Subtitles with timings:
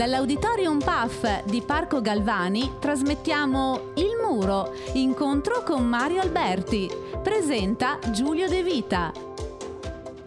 [0.00, 6.90] Dall'Auditorium PAF di Parco Galvani trasmettiamo Il Muro, incontro con Mario Alberti.
[7.22, 9.12] Presenta Giulio De Vita.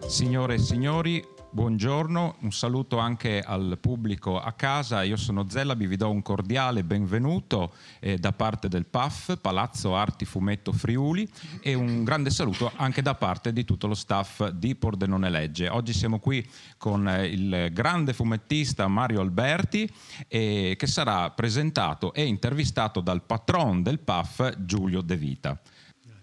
[0.06, 5.04] Signore e signori, Buongiorno, un saluto anche al pubblico a casa.
[5.04, 10.24] Io sono Zellabi, vi do un cordiale benvenuto eh, da parte del PAF, Palazzo Arti
[10.24, 11.30] Fumetto Friuli,
[11.60, 15.68] e un grande saluto anche da parte di tutto lo staff di Pordenone Legge.
[15.68, 16.44] Oggi siamo qui
[16.76, 19.88] con eh, il grande fumettista Mario Alberti,
[20.26, 25.56] eh, che sarà presentato e intervistato dal patron del PAF, Giulio De Vita.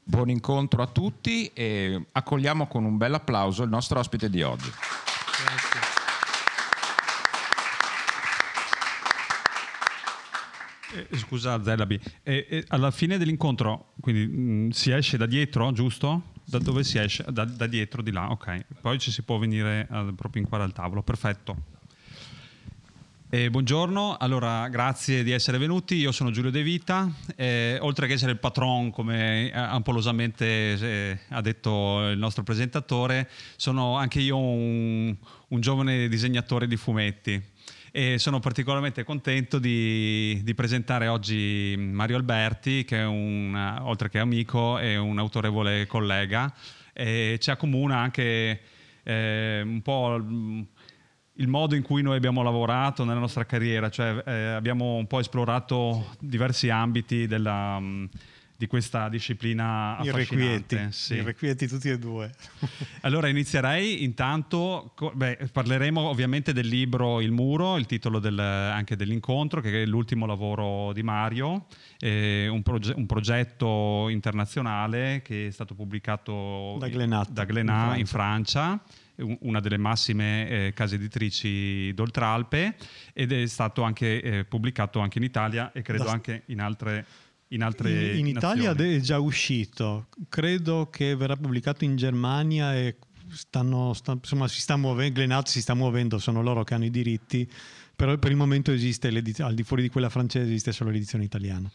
[0.04, 4.70] Buon incontro a tutti e accogliamo con un bel applauso il nostro ospite di oggi.
[10.94, 15.72] Eh, scusa Zellabi, eh, eh, alla fine dell'incontro quindi, mh, mm, si esce da dietro,
[15.72, 16.30] giusto?
[16.44, 17.24] Da dove si esce?
[17.30, 18.66] Da, da dietro, di là, ok.
[18.82, 21.80] Poi ci si può venire eh, proprio in qua al tavolo, perfetto.
[23.34, 28.14] Eh, buongiorno, allora grazie di essere venuti, io sono Giulio De Vita, eh, oltre che
[28.14, 34.38] essere il patron come eh, ampolosamente eh, ha detto il nostro presentatore, sono anche io
[34.38, 35.16] un,
[35.48, 37.42] un giovane disegnatore di fumetti
[37.92, 44.20] e sono particolarmente contento di, di, presentare oggi Mario Alberti che è un, oltre che
[44.20, 46.54] amico è un autorevole collega
[46.94, 48.62] e ci accomuna anche
[49.04, 54.32] eh, un po' il modo in cui noi abbiamo lavorato nella nostra carriera, cioè eh,
[54.52, 57.82] abbiamo un po' esplorato diversi ambiti della,
[58.62, 61.16] di questa disciplina Irrequieti, sì.
[61.16, 62.32] irrequieti tutti e due.
[63.02, 69.62] allora inizierei intanto, beh, parleremo ovviamente del libro Il Muro, il titolo del, anche dell'incontro,
[69.62, 71.66] che è l'ultimo lavoro di Mario,
[72.00, 78.06] eh, un, proge- un, progetto internazionale che è stato pubblicato da Glenat, da Glenat in
[78.06, 78.60] Francia.
[78.60, 78.84] In Francia
[79.42, 82.76] una delle massime eh, case editrici d'Oltralpe
[83.14, 86.12] ed è stato anche eh, pubblicato anche in Italia e credo da...
[86.12, 87.06] anche in altre
[87.52, 92.98] in, altre in, in Italia è già uscito, credo che verrà pubblicato in Germania e
[93.30, 96.92] stanno, sta, insomma, si sta muovendo, Glenat si sta muovendo, sono loro che hanno i
[96.92, 97.50] diritti,
[97.96, 99.08] però per il momento esiste,
[99.40, 101.70] al di fuori di quella francese esiste solo l'edizione italiana.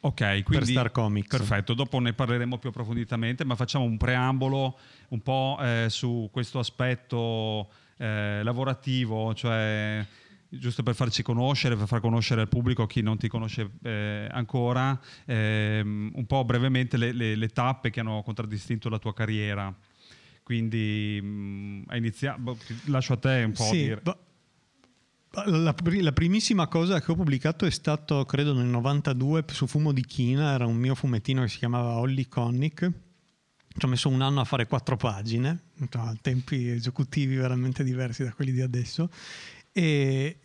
[0.00, 1.28] Ok, quindi per Star Comics.
[1.28, 6.58] Perfetto, dopo ne parleremo più approfonditamente, ma facciamo un preambolo un po' eh, su questo
[6.58, 10.04] aspetto eh, lavorativo, cioè
[10.58, 14.98] giusto per farci conoscere, per far conoscere al pubblico chi non ti conosce eh, ancora,
[15.24, 19.74] ehm, un po' brevemente le, le, le, tappe che hanno contraddistinto la tua carriera.
[20.42, 24.00] Quindi mh, mm, iniziato, boh, lascio a te un po' sì, dire.
[24.02, 24.18] Ba-
[25.46, 30.04] la, la, primissima cosa che ho pubblicato è stato, credo, nel 92 su Fumo di
[30.04, 32.90] China, era un mio fumettino che si chiamava Holly Connick.
[33.76, 38.32] Ci ho messo un anno a fare quattro pagine, a tempi esecutivi veramente diversi da
[38.32, 39.10] quelli di adesso.
[39.72, 40.38] E,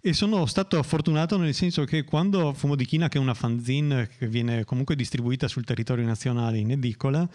[0.00, 4.08] e sono stato fortunato nel senso che quando Fumo di China, che è una fanzine
[4.08, 7.28] che viene comunque distribuita sul territorio nazionale in edicola,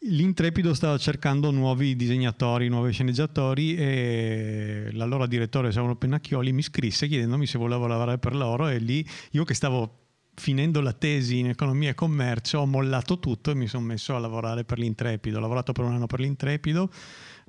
[0.00, 7.46] L'Intrepido stava cercando nuovi disegnatori, nuovi sceneggiatori e l'allora direttore Saulo Pennacchioli mi scrisse chiedendomi
[7.46, 11.90] se volevo lavorare per loro e lì io che stavo finendo la tesi in economia
[11.90, 15.38] e commercio ho mollato tutto e mi sono messo a lavorare per l'Intrepido.
[15.38, 16.90] Ho lavorato per un anno per l'Intrepido,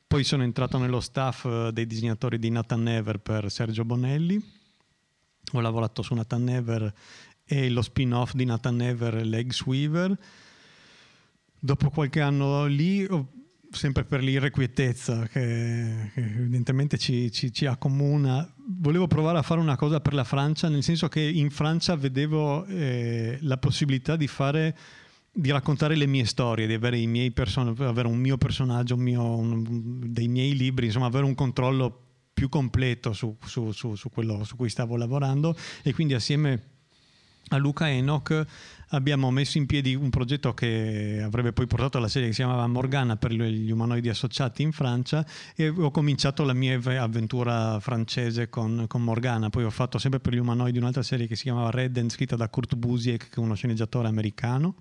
[0.07, 4.56] poi sono entrato nello staff eh, dei disegnatori di Nathan Never per Sergio Bonelli.
[5.53, 6.94] Ho lavorato su Nathan Never
[7.46, 10.18] e lo spin-off di Nathan Never, Legs Weaver
[11.59, 13.08] dopo qualche anno lì,
[13.72, 19.75] sempre per l'irrequietezza che, che evidentemente ci, ci, ci, accomuna, volevo provare a fare una
[19.75, 24.78] cosa per la Francia, nel senso che in Francia vedevo eh, la possibilità di fare
[25.38, 27.00] di raccontare le mie storie, di avere,
[27.31, 32.06] person- avere un mio personaggio, un mio, un, dei miei libri, insomma avere un controllo
[32.38, 36.62] più completo su, su, su, su quello su cui stavo lavorando e quindi assieme
[37.48, 38.46] a Luca Enoch
[38.90, 42.68] abbiamo messo in piedi un progetto che avrebbe poi portato alla serie che si chiamava
[42.68, 45.25] Morgana per gli umanoidi associati in Francia
[45.56, 50.33] e ho cominciato la mia avventura francese con, con Morgana, poi ho fatto sempre per
[50.33, 53.56] gli umanoidi un'altra serie che si chiamava Redden scritta da Kurt Busiek che è uno
[53.56, 54.75] sceneggiatore americano.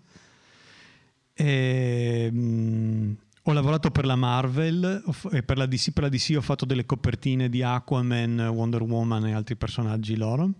[1.32, 3.16] E, mh,
[3.48, 6.84] ho lavorato per la Marvel e per la, DC, per la DC ho fatto delle
[6.84, 10.50] copertine di Aquaman, Wonder Woman e altri personaggi loro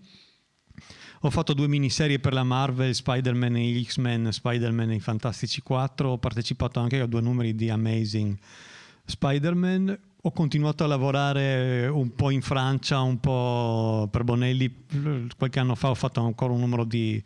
[1.21, 6.11] ho fatto due miniserie per la Marvel, Spider-Man e X-Men, Spider-Man e i Fantastici 4.
[6.11, 8.37] Ho partecipato anche a due numeri di Amazing
[9.03, 9.99] Spider-Man.
[10.21, 14.85] Ho continuato a lavorare un po' in Francia, un po' per Bonelli.
[15.35, 17.21] Qualche anno fa ho fatto ancora un numero di,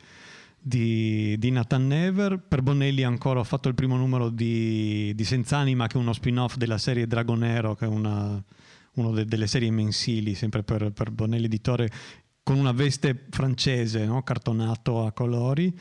[0.62, 2.40] di, di, Nathan Never.
[2.40, 6.56] Per Bonelli ancora ho fatto il primo numero di, di Senz'anima, che è uno spin-off
[6.56, 8.42] della serie Dragonero, che è una,
[8.94, 11.90] de- delle serie mensili, sempre per, per Bonelli Editore,
[12.44, 14.22] con una veste francese, no?
[14.24, 15.78] cartonato a colori.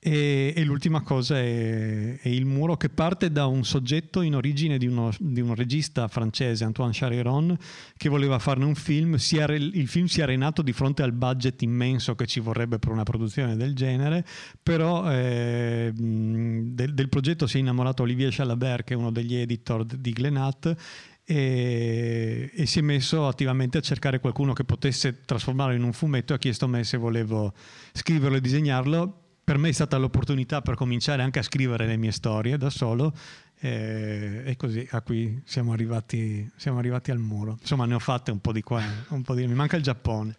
[0.00, 4.78] E, e l'ultima cosa è, è, il muro che parte da un soggetto in origine
[4.78, 7.56] di, uno, di un regista francese, Antoine Chariron,
[7.96, 9.16] che voleva farne un film.
[9.18, 12.92] Re, il film si è arenato di fronte al budget immenso che ci vorrebbe per
[12.92, 14.24] una produzione del genere,
[14.62, 19.84] però eh, del, del, progetto si è innamorato Olivier Chalabert, che è uno degli editor
[19.84, 20.76] di Glenat,
[21.24, 26.32] e, e, si è messo attivamente a cercare qualcuno che potesse trasformarlo in un fumetto
[26.32, 27.52] e ha chiesto a me se volevo
[27.92, 32.12] scriverlo e disegnarlo per me è stata l'opportunità per cominciare anche a scrivere le mie
[32.12, 33.14] storie da solo
[33.58, 37.56] e, e così a qui siamo arrivati, siamo arrivati, al muro.
[37.58, 39.46] Insomma ne ho fatte un po' di qua, un po' di...
[39.46, 40.34] mi manca il Giappone.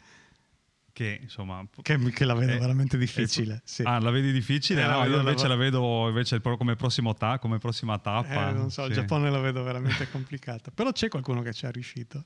[0.94, 3.56] Che, insomma, che, che la vedo è, veramente difficile.
[3.56, 3.82] È, sì.
[3.84, 4.84] Ah, la vedi difficile?
[4.84, 8.50] Eh, no, io invece la, vedo invece come, prossimo ta- come prossima tappa.
[8.50, 8.90] Eh, non so, sì.
[8.90, 10.70] il Giappone la vedo veramente complicata.
[10.70, 12.26] Però c'è qualcuno che ci è riuscito.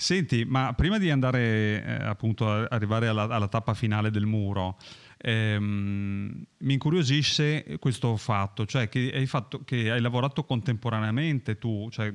[0.00, 4.78] Senti, ma prima di andare eh, appunto a arrivare alla, alla, tappa finale del muro,
[5.20, 12.12] ehm, mi incuriosisce questo fatto, cioè che hai, fatto, che hai lavorato contemporaneamente tu, cioè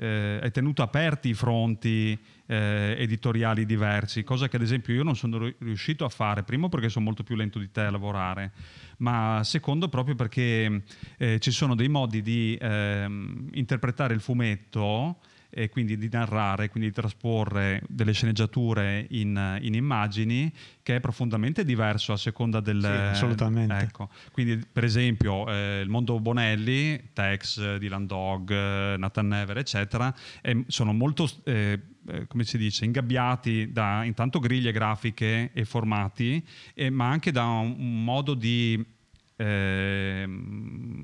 [0.00, 5.16] eh, hai tenuto aperti i fronti eh, editoriali diversi, cosa che ad esempio io non
[5.16, 8.52] sono riuscito a fare, primo perché sono molto più lento di te a lavorare,
[8.98, 10.82] ma secondo proprio perché
[11.16, 15.18] eh, ci sono dei modi di ehm, interpretare il fumetto
[15.50, 20.52] e quindi di narrare, quindi di trasporre delle sceneggiature in, in immagini
[20.82, 22.80] che è profondamente diverso a seconda del...
[22.80, 23.76] Sì, assolutamente.
[23.76, 24.10] Ecco.
[24.32, 28.50] Quindi per esempio eh, il mondo Bonelli, Tex, Dylan Dog,
[28.96, 31.28] Nathan Never, eccetera, eh, sono molto...
[31.44, 31.80] Eh,
[32.26, 36.42] come si dice, ingabbiati da intanto griglie grafiche e formati,
[36.72, 38.82] eh, ma anche da un, un modo di
[39.40, 40.28] eh,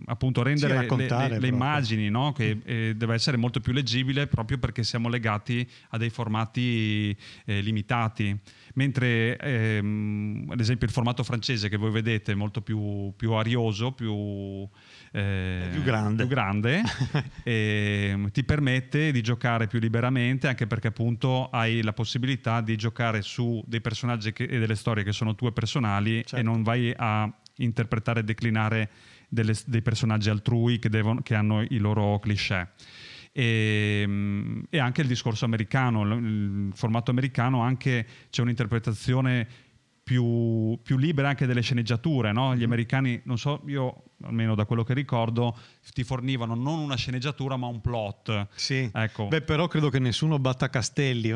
[0.07, 2.33] appunto rendere sì, le, le, le immagini no?
[2.33, 7.61] che eh, deve essere molto più leggibile proprio perché siamo legati a dei formati eh,
[7.61, 8.37] limitati
[8.75, 13.93] mentre ehm, ad esempio il formato francese che voi vedete è molto più, più arioso
[13.93, 14.69] più,
[15.13, 16.83] eh, più grande, più grande
[17.45, 23.23] ehm, ti permette di giocare più liberamente anche perché appunto hai la possibilità di giocare
[23.23, 26.37] su dei personaggi che, e delle storie che sono tue personali certo.
[26.37, 28.91] e non vai a interpretare e declinare
[29.29, 32.73] delle, dei personaggi altrui che, devono, che, hanno i loro cliché.
[33.33, 39.49] E, ehm, e, anche il discorso americano, il formato americano, anche c'è un'interpretazione
[40.05, 42.31] più, più libera anche delle sceneggiature.
[42.31, 42.53] No?
[42.53, 42.67] Gli mm-hmm.
[42.67, 45.57] americani, non so, io almeno da quello che ricordo,
[45.93, 48.49] ti fornivano non una sceneggiatura ma un plot.
[48.55, 49.29] Sì, ecco.
[49.29, 51.31] Beh, però credo che nessuno batta Castelli,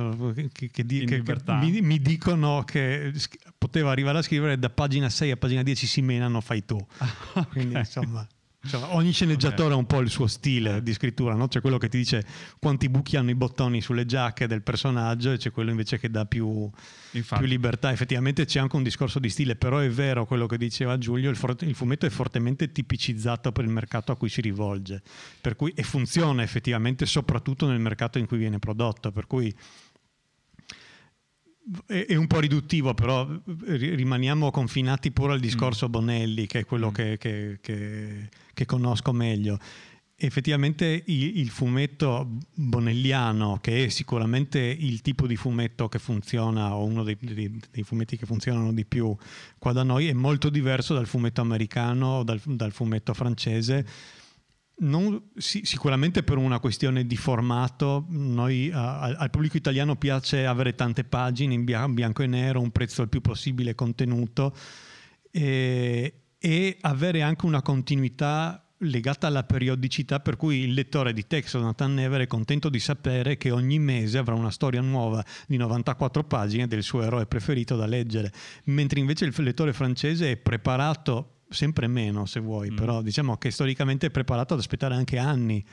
[0.52, 1.22] che, che, di, che
[1.60, 3.12] mi, mi, dicono che
[3.56, 6.76] poteva arrivare a scrivere da pagina 6 a pagina 10 si menano, fai tu.
[6.76, 7.44] okay.
[7.50, 8.26] Quindi insomma...
[8.68, 11.48] Cioè, ogni sceneggiatore ha un po' il suo stile di scrittura, no?
[11.48, 12.24] c'è quello che ti dice
[12.58, 16.26] quanti buchi hanno i bottoni sulle giacche del personaggio e c'è quello invece che dà
[16.26, 16.70] più,
[17.10, 17.90] più, libertà.
[17.90, 21.36] Effettivamente c'è anche un discorso di stile, però è vero quello che diceva Giulio, il,
[21.36, 25.02] for- il, fumetto è fortemente tipicizzato per il mercato a cui si rivolge
[25.40, 29.54] per cui, e funziona effettivamente soprattutto nel mercato in cui viene prodotto, per cui
[31.86, 35.90] è, un po' riduttivo, però rimaniamo confinati pure al discorso mm.
[35.90, 36.94] Bonelli, che è quello mm.
[36.94, 39.58] che, che, che, che, conosco meglio.
[40.20, 46.84] Effettivamente il, il, fumetto bonelliano, che è sicuramente il tipo di fumetto che funziona, o
[46.84, 49.14] uno dei, dei, dei fumetti che funzionano di più
[49.58, 53.86] qua da noi, è molto diverso dal fumetto americano o dal, dal fumetto francese
[54.80, 60.74] non, sì, sicuramente per una questione di formato, noi, uh, al pubblico italiano piace avere
[60.74, 64.54] tante pagine in bianco e nero, un prezzo il più possibile contenuto
[65.30, 71.56] e, e avere anche una continuità legata alla periodicità per cui il lettore di text
[71.56, 75.56] o Nathan Never è contento di sapere che ogni mese avrà una storia nuova di
[75.56, 78.32] 94 pagine del suo eroe preferito da leggere,
[78.64, 82.76] mentre invece il lettore francese è preparato sempre meno se vuoi, mm.
[82.76, 85.64] però diciamo che storicamente è preparato ad aspettare anche anni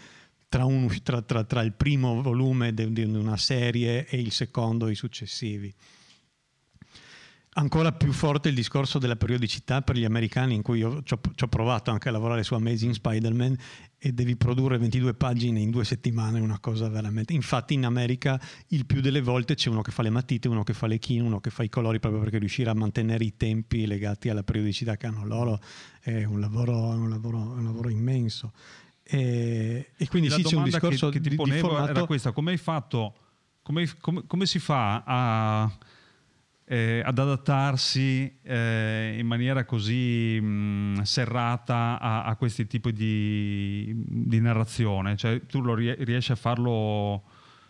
[0.48, 4.92] tra, un, tra, tra, tra il primo volume di una serie e il secondo e
[4.92, 5.74] i successivi.
[7.58, 11.48] Ancora più forte il discorso della periodicità per gli americani, in cui io ci ho,
[11.48, 13.56] provato anche a lavorare su Amazing Spider-Man
[13.98, 17.32] e devi produrre 22 pagine in due settimane, una cosa veramente.
[17.32, 18.38] Infatti, in America
[18.70, 21.22] il più delle volte c'è uno che fa le matite, uno che fa le chine,
[21.22, 24.98] uno che fa i colori proprio perché riuscire a mantenere i tempi legati alla periodicità
[24.98, 25.62] che hanno loro
[26.02, 28.52] è un lavoro, un lavoro, un lavoro immenso.
[29.02, 31.90] E, e quindi la sì, c'è un discorso che, che ti ponevo di formato...
[31.92, 33.16] era questa: come hai fatto?
[33.62, 35.78] Come, come, come si fa a
[36.68, 44.40] eh, ad adattarsi eh, in maniera così mh, serrata a, a, questi tipi di, di
[44.40, 45.16] narrazione?
[45.16, 47.24] Cioè, tu lo riesci a farlo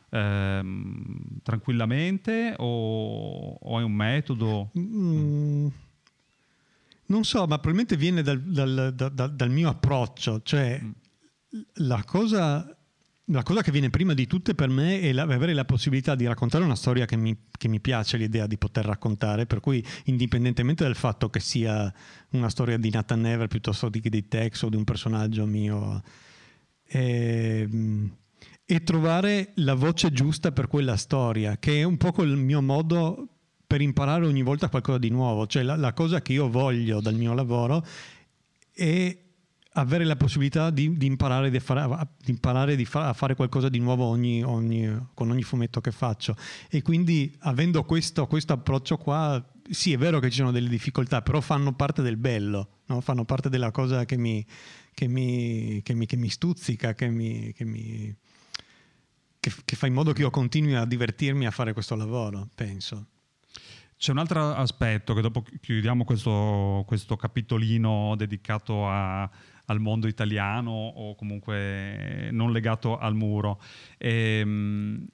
[0.10, 4.72] ehm, tranquillamente o, o, è un metodo?
[4.80, 5.68] Mm,
[7.08, 10.92] non so, ma probabilmente viene dal, dal, dal, dal mio approccio, cioè mm.
[11.86, 12.75] la cosa
[13.30, 16.28] la cosa che viene prima di tutte per me è la, avere la possibilità di
[16.28, 20.84] raccontare una storia che mi, che mi, piace l'idea di poter raccontare, per cui indipendentemente
[20.84, 21.92] dal fatto che sia
[22.32, 26.04] una storia di Nathan Never piuttosto che di Tex o di un personaggio mio,
[26.88, 28.16] ehm,
[28.64, 33.28] e trovare la voce giusta per quella storia, che è un po' il mio modo
[33.66, 37.16] per imparare ogni volta qualcosa di nuovo, cioè la, la cosa che io voglio dal
[37.16, 37.84] mio lavoro
[38.72, 39.25] è
[39.78, 43.80] avere la possibilità di, di imparare, di fare, di imparare fa, a fare qualcosa di
[43.80, 46.36] nuovo ogni, ogni, con ogni fumetto che faccio.
[46.70, 51.22] E quindi avendo questo, questo, approccio qua, sì è vero che ci sono delle difficoltà,
[51.22, 53.02] però fanno parte del bello, no?
[53.02, 54.46] fanno parte della cosa che mi,
[54.94, 57.54] che mi, che mi, che mi stuzzica, che, mi
[59.40, 63.08] che fa in modo che io continui a divertirmi a fare questo lavoro, penso.
[63.98, 69.30] C'è un altro aspetto che dopo chiudiamo questo, questo capitolino dedicato a,
[69.66, 73.62] al mondo italiano o comunque non legato al muro.
[73.98, 75.06] E, ehm,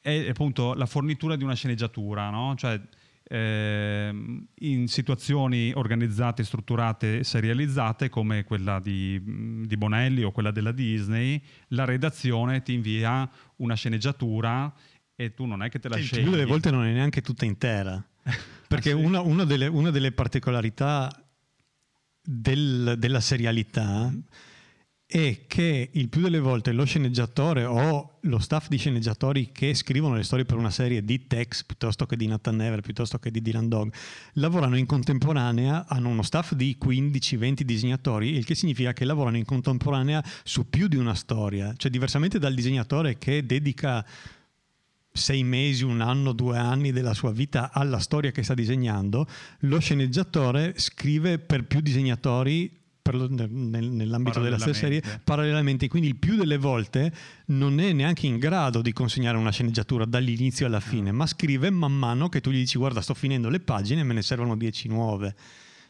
[0.00, 2.54] è appunto la fornitura di una sceneggiatura, no?
[2.56, 2.78] cioè
[3.26, 4.14] eh,
[4.54, 9.18] in situazioni organizzate, strutturate, serializzate come quella di,
[9.66, 14.72] di, Bonelli o quella della Disney, la redazione ti invia una sceneggiatura
[15.16, 16.22] e tu non è che te la scegli.
[16.22, 18.04] Più delle volte non è neanche tutta intera.
[18.68, 19.02] Perché ah, sì?
[19.02, 21.23] una, una, delle, una delle particolarità
[22.24, 24.12] del, della serialità
[25.06, 30.16] è che il più delle volte lo sceneggiatore o lo staff di sceneggiatori che scrivono
[30.16, 33.42] le storie per una serie di Tex piuttosto che di Nathan Never, piuttosto che di
[33.42, 33.92] Dylan Dog,
[34.32, 39.44] lavorano in contemporanea, hanno uno staff di 15-20 disegnatori, il che significa che lavorano in
[39.44, 44.04] contemporanea su più di una storia, cioè diversamente dal disegnatore che dedica
[45.16, 49.28] sei mesi, un anno, due anni della sua vita alla storia che sta disegnando,
[49.60, 56.16] lo sceneggiatore scrive per più disegnatori lo, nel, nell'ambito della stessa serie parallelamente, quindi il
[56.16, 57.12] più delle volte
[57.46, 61.92] non è neanche in grado di consegnare una sceneggiatura dall'inizio alla fine, ma scrive man
[61.92, 64.88] mano che tu gli dici guarda sto finendo le pagine e me ne servono dieci
[64.88, 65.36] nuove.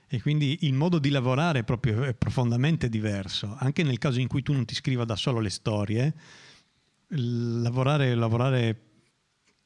[0.07, 4.29] E quindi il modo di lavorare è proprio è profondamente diverso, anche nel caso in
[4.29, 6.15] cui tu non ti scriva da solo le storie,
[7.09, 8.79] lavorare, lavorare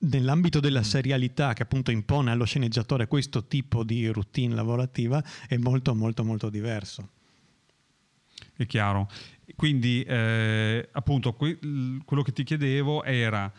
[0.01, 0.83] nell'ambito della mm.
[0.83, 6.51] serialità che appunto impone allo sceneggiatore questo tipo di routine lavorativa è molto molto molto
[6.51, 7.11] diverso.
[8.55, 9.09] È chiaro.
[9.57, 11.59] Quindi eh, appunto que-
[12.05, 13.53] quello che ti chiedevo era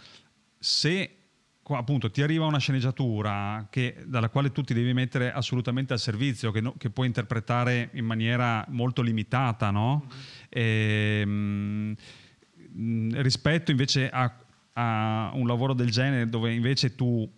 [0.58, 1.16] se
[1.64, 6.52] appunto ti arriva una sceneggiatura che, dalla quale tu ti devi mettere assolutamente al servizio,
[6.52, 10.06] che, no, che puoi interpretare in maniera molto limitata, no?
[10.06, 10.22] Mm-hmm.
[10.50, 14.34] E, mh, rispetto invece a
[14.80, 17.30] a un lavoro del genere dove invece tu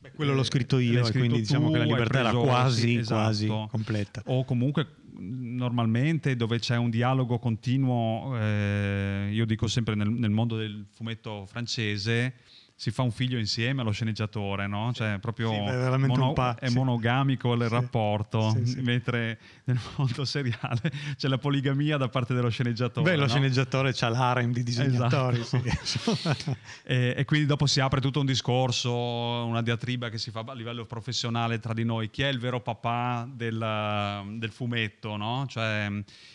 [0.00, 3.20] Beh, quello l'ho scritto io scritto quindi diciamo che la libertà preso, era quasi, esatto.
[3.20, 4.22] quasi completa.
[4.26, 4.86] O comunque
[5.20, 11.46] normalmente dove c'è un dialogo continuo, eh, io dico sempre nel, nel, mondo del fumetto
[11.46, 12.34] francese,
[12.78, 14.92] si fa un figlio insieme allo sceneggiatore, no?
[14.94, 21.38] Cioè, proprio sì, è, mono, è monogamico il rapporto, mentre nel mondo seriale c'è la
[21.38, 23.10] poligamia da parte dello sceneggiatore.
[23.10, 23.28] Beh, lo no?
[23.28, 25.40] sceneggiatore c'ha l'harem di disegnatori.
[25.40, 26.56] Esatto.
[26.86, 30.54] e, e, quindi dopo si apre tutto un discorso, una diatriba che si fa a
[30.54, 32.10] livello professionale tra di noi.
[32.10, 35.46] Chi è il vero papà del, del fumetto, no?
[35.48, 35.90] Cioè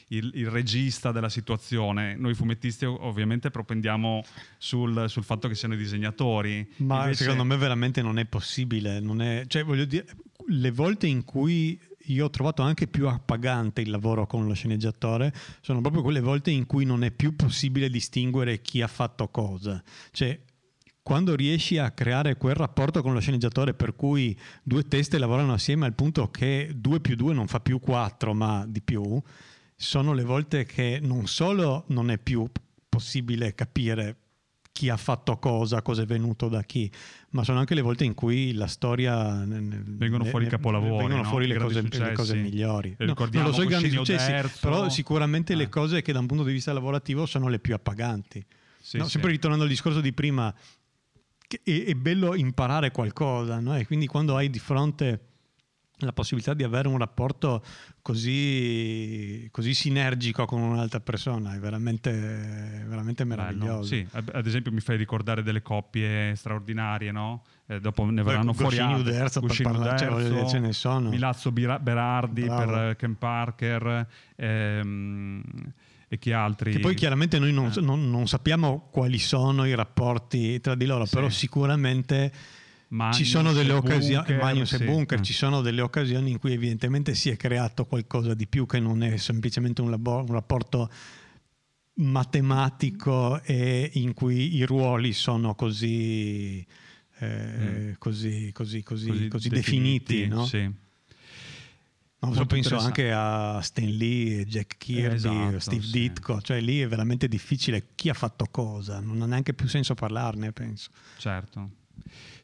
[0.10, 2.15] il, il, regista della situazione.
[2.15, 4.24] Noi fumettisti ovviamente propendiamo
[4.57, 6.67] sul, sul fatto che siano i disegnatori.
[6.77, 7.24] Ma Invece...
[7.24, 9.00] secondo me veramente non è possibile.
[9.00, 9.45] Non è...
[9.48, 10.05] Cioè, voglio dire,
[10.48, 15.33] le volte in cui io ho trovato anche più appagante il lavoro con lo sceneggiatore
[15.62, 19.81] sono proprio quelle volte in cui non è più possibile distinguere chi ha fatto cosa.
[20.12, 20.38] Cioè,
[21.03, 25.86] quando riesci a creare quel rapporto con lo sceneggiatore per cui due teste lavorano assieme
[25.86, 29.22] al punto che 2 più 2 non fa più 4 ma di più,
[29.75, 32.50] sono le volte che non solo non è più
[32.89, 34.18] possibile capire
[34.74, 36.92] chi ha fatto cosa, cosa è venuto da chi,
[37.30, 41.30] ma sono anche le volte in cui la storia vengono fuori i capolavori, vengono no?
[41.30, 42.96] fuori le cose, le cose, migliori.
[42.98, 44.68] No, non lo so i grandi successi, terzo.
[44.68, 45.58] però sicuramente ah.
[45.58, 48.44] le cose che da un punto di vista lavorativo sono le più appaganti.
[48.82, 49.03] Sì, no?
[49.03, 49.12] sì.
[49.12, 50.51] Sempre ritornando al discorso di prima,
[51.48, 53.77] è, è bello imparare qualcosa, no?
[53.77, 55.32] e quindi quando hai di fronte
[56.05, 57.63] la possibilità di avere un rapporto
[58.01, 62.12] così, così sinergico con un'altra persona è veramente,
[62.88, 63.83] veramente meraviglioso.
[63.83, 67.43] Sì, ad esempio mi fai ricordare delle coppie straordinarie, no?
[67.67, 69.12] Eh, dopo ne verranno Beh, fuori altre.
[69.12, 71.10] Uderzo, Guscino Uderzo, cioè, ce ne sono.
[71.10, 72.72] Milazzo Berardi Bravo.
[72.72, 74.07] per Ken Parker.
[74.36, 75.41] Ehm,
[76.10, 76.74] e chi altri...
[76.74, 77.81] Che poi chiaramente noi non, Eh.
[77.81, 81.15] non- non sappiamo quali sono i rapporti tra di loro, Sì.
[81.15, 82.31] però sicuramente
[82.93, 84.83] Magnus ci sono delle e occasioni, Magnus e sì.
[84.85, 85.23] Bunker, Eh.
[85.23, 89.01] ci sono delle occasioni in cui evidentemente si è creato qualcosa di più che non
[89.01, 90.91] è semplicemente un, labo- un rapporto
[91.95, 96.65] matematico e in cui i ruoli sono così,
[97.19, 100.27] eh, così, così, così, così definiti.
[100.27, 100.45] no?
[100.45, 100.81] Sì.
[102.19, 105.91] Molto penso anche a Stan Lee, Jack Kirby, Esatto, Steve sì.
[105.91, 109.93] Ditko, cioè lì è veramente difficile chi ha fatto cosa, non ha neanche più senso
[109.93, 110.89] parlarne, penso.
[111.17, 111.81] Certo.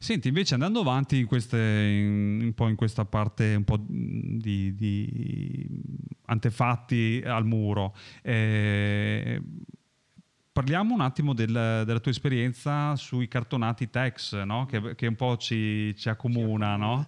[0.02, 4.74] Senti, invece andando avanti in queste- in- un po' in questa parte un po' di,
[4.74, 5.68] di
[6.28, 9.42] antefatti al muro, eh,
[10.54, 14.66] parliamo un attimo del- della tua esperienza sui cartonati Tex, no?
[14.68, 16.78] che, che un po' ci, ci accomuna.
[16.78, 17.06] no?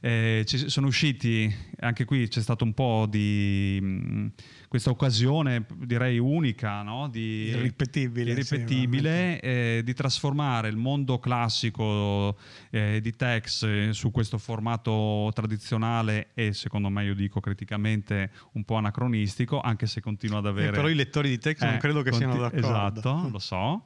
[0.00, 4.26] Eh, ci sono usciti, anche qui c'è stato un po' di mh,
[4.68, 7.08] questa occasione, direi unica, no?
[7.08, 12.36] di, Irripetibile, sì, irripetibile, eh, di trasformare il mondo classico
[12.70, 18.64] eh, di Tex eh, su questo formato tradizionale e secondo me io dico criticamente un
[18.64, 20.70] po' anacronistico, anche se continua ad Eh, avere...
[20.70, 22.66] però i lettori di Tex non Eh, credo che conti- siano d'accordo.
[22.66, 23.84] Esatto, lo so.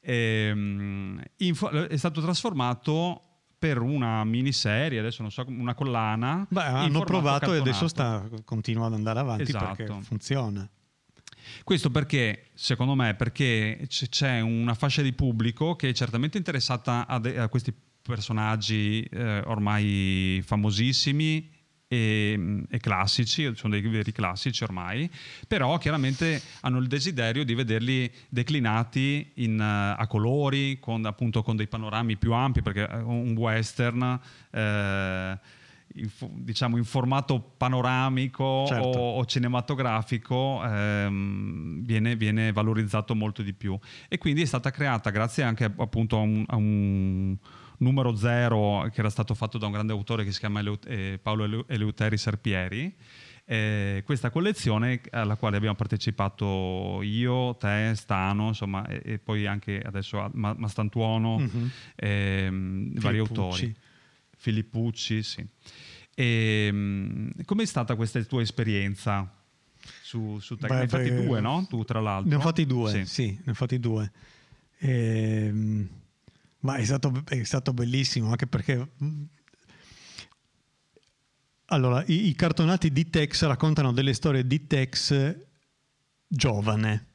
[0.00, 3.33] Ehm, info- è stato trasformato
[3.64, 6.46] per una miniserie, adesso non so, una collana.
[6.50, 8.26] Beh, hanno provato e adesso cartonato.
[8.36, 9.74] sta, continua ad andare avanti Esatto.
[9.74, 10.68] perché funziona.
[11.62, 17.18] Questo perché, secondo me, perché c'è una fascia di pubblico che è certamente interessata a,
[17.18, 21.50] de- a questi personaggi eh, ormai famosissimi
[21.94, 25.08] e, e classici, sono dei veri classici ormai,
[25.46, 31.56] però chiaramente hanno il desiderio di vederli declinati in, eh, a colori, con, appunto con
[31.56, 34.20] dei panorami più ampi, perché eh, un western...
[34.50, 35.38] eh,
[35.96, 38.98] diciamo in formato panoramico Certo.
[38.98, 45.10] o, o cinematografico ehm, viene, viene valorizzato molto di più e quindi è stata creata
[45.10, 47.36] grazie anche appunto a un, a un
[47.84, 51.18] numero zero che era stato fatto da un grande autore che si chiama Eleu- eh,
[51.22, 52.92] Paolo Eleu- Eleuteri Serpieri
[53.46, 59.80] eh, questa collezione alla quale abbiamo partecipato io, te, Stano, insomma, e, e poi anche
[59.80, 61.70] adesso Ma- Mastantuono, Mhm.
[61.96, 63.74] ehm, vari autori.
[64.36, 65.46] Filippucci, sì.
[66.14, 69.30] E, mh, com'è stata questa tua esperienza
[70.02, 70.70] su, su Tech?
[70.70, 71.66] Ne hai fatti due, no?
[71.68, 72.28] Tu tra l'altro.
[72.30, 73.04] Ne ho fatti due, Sì.
[73.04, 74.10] sì, ne ho fatti due.
[74.78, 75.88] Ehm,
[76.64, 78.90] ma è stato, è stato bellissimo anche perché...
[78.96, 79.22] mh,
[81.66, 85.36] Allora, i, i cartonati di Tex raccontano delle storie di Tex
[86.26, 87.06] giovane.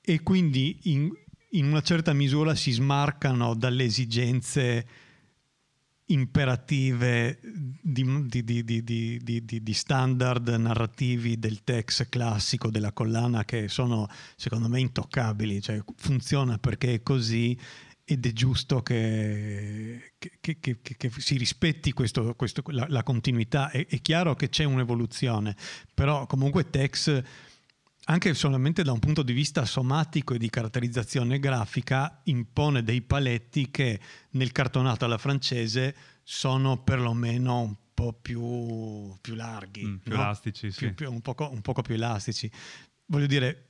[0.00, 1.10] E quindi in,
[1.50, 4.86] in una certa misura si smarcano dalle esigenze
[6.06, 7.40] imperative
[7.80, 14.80] di, di- di- di- standard narrativi del text classico della collana che sono secondo me
[14.80, 17.58] intoccabili, cioè funziona perché è così
[18.04, 23.70] ed è giusto che, che- che- che- si rispetti questo- questo- la, la continuità.
[23.70, 25.56] È, è chiaro che c'è un'evoluzione,
[25.94, 27.22] però comunque Tex
[28.06, 33.70] anche solamente da un punto di vista somatico e di caratterizzazione grafica, impone dei paletti
[33.70, 33.98] che
[34.32, 40.20] nel cartonato alla francese sono perlomeno un po' più, più larghi, Mm, più no?
[40.20, 40.78] elastici, sì.
[40.78, 42.50] Più- più- un, poco, un poco più elastici.
[43.06, 43.68] Voglio dire,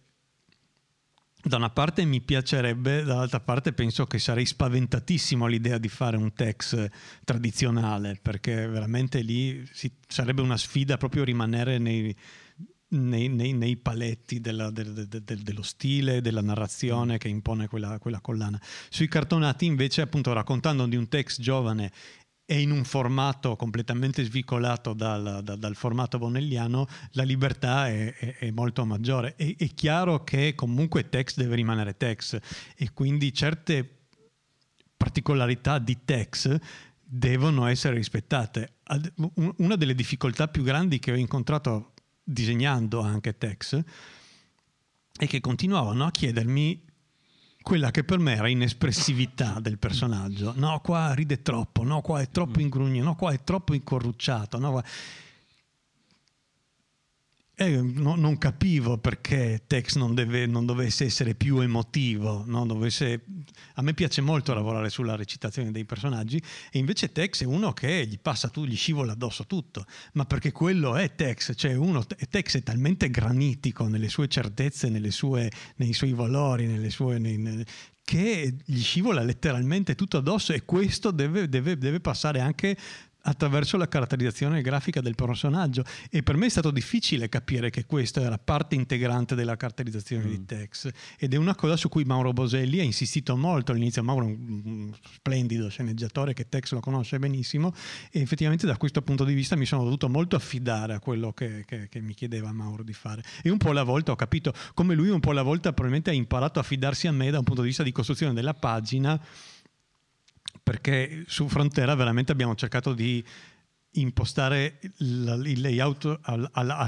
[1.44, 6.32] da una parte mi piacerebbe, dall'altra parte penso che sarei spaventatissimo all'idea di fare un
[6.32, 6.88] tex
[7.22, 12.16] tradizionale, perché veramente lì si- sarebbe una sfida proprio rimanere nei,
[12.88, 17.98] nei, nei- nei paletti della- del- del- del- dello stile, della narrazione che impone quella,
[17.98, 18.60] quella collana.
[18.88, 21.92] Sui cartonati invece, appunto, raccontando di un text giovane
[22.46, 28.36] e in un formato completamente svicolato dal, da- dal formato bonelliano, la libertà è, è-
[28.38, 29.34] è molto maggiore.
[29.36, 32.38] È, è chiaro che comunque text deve rimanere text
[32.76, 33.88] e quindi certe
[34.96, 36.58] particolarità di text
[37.02, 38.76] devono essere rispettate.
[39.56, 43.82] Una delle difficoltà più grandi che ho incontrato disegnando anche text
[45.16, 46.83] è che continuavano a chiedermi
[47.64, 50.52] quella che per me era inespressività del personaggio.
[50.54, 54.58] No, qua ride troppo, no, qua è troppo ingrugno, no, qua è troppo incorrucciato.
[54.58, 54.84] No, qua-
[57.56, 62.42] E no- non capivo perché Tex non, deve- non dovesse essere più emotivo.
[62.46, 62.66] no?
[62.66, 63.24] Dovesse-
[63.74, 68.06] A me piace molto lavorare sulla recitazione dei personaggi e invece Tex è uno che
[68.08, 69.86] gli passa tu, gli scivola addosso tutto.
[70.14, 75.12] Ma perché quello è Tex, cioè uno, Tex è talmente granitico nelle sue certezze, nelle
[75.12, 77.64] sue- nei suoi valori, nelle sue, nei- nei-
[78.02, 82.76] che gli scivola letteralmente tutto addosso e questo deve, deve- deve passare anche
[83.24, 85.84] attraverso la caratterizzazione grafica del personaggio.
[86.10, 90.28] E per me è stato difficile capire che questa era parte integrante della caratterizzazione mm.
[90.28, 90.90] di Tex.
[91.18, 94.02] Ed è una cosa su cui Mauro Boselli ha insistito molto all'inizio.
[94.02, 97.74] Mauro è un splendido sceneggiatore che Tex lo conosce benissimo.
[98.10, 101.64] E effettivamente da questo punto di vista mi sono dovuto molto affidare a quello che,
[101.66, 103.22] che, che mi chiedeva Mauro di fare.
[103.42, 106.14] E un po' alla volta ho capito come lui un po' alla volta probabilmente ha
[106.14, 109.20] imparato a fidarsi a me da un punto di vista di costruzione della pagina
[110.64, 113.22] perché su Frontera veramente abbiamo cercato di
[113.96, 116.20] impostare il layout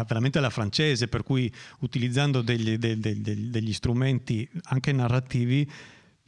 [0.07, 5.71] veramente alla francese, per cui utilizzando degli, degli, degli, degli, strumenti anche narrativi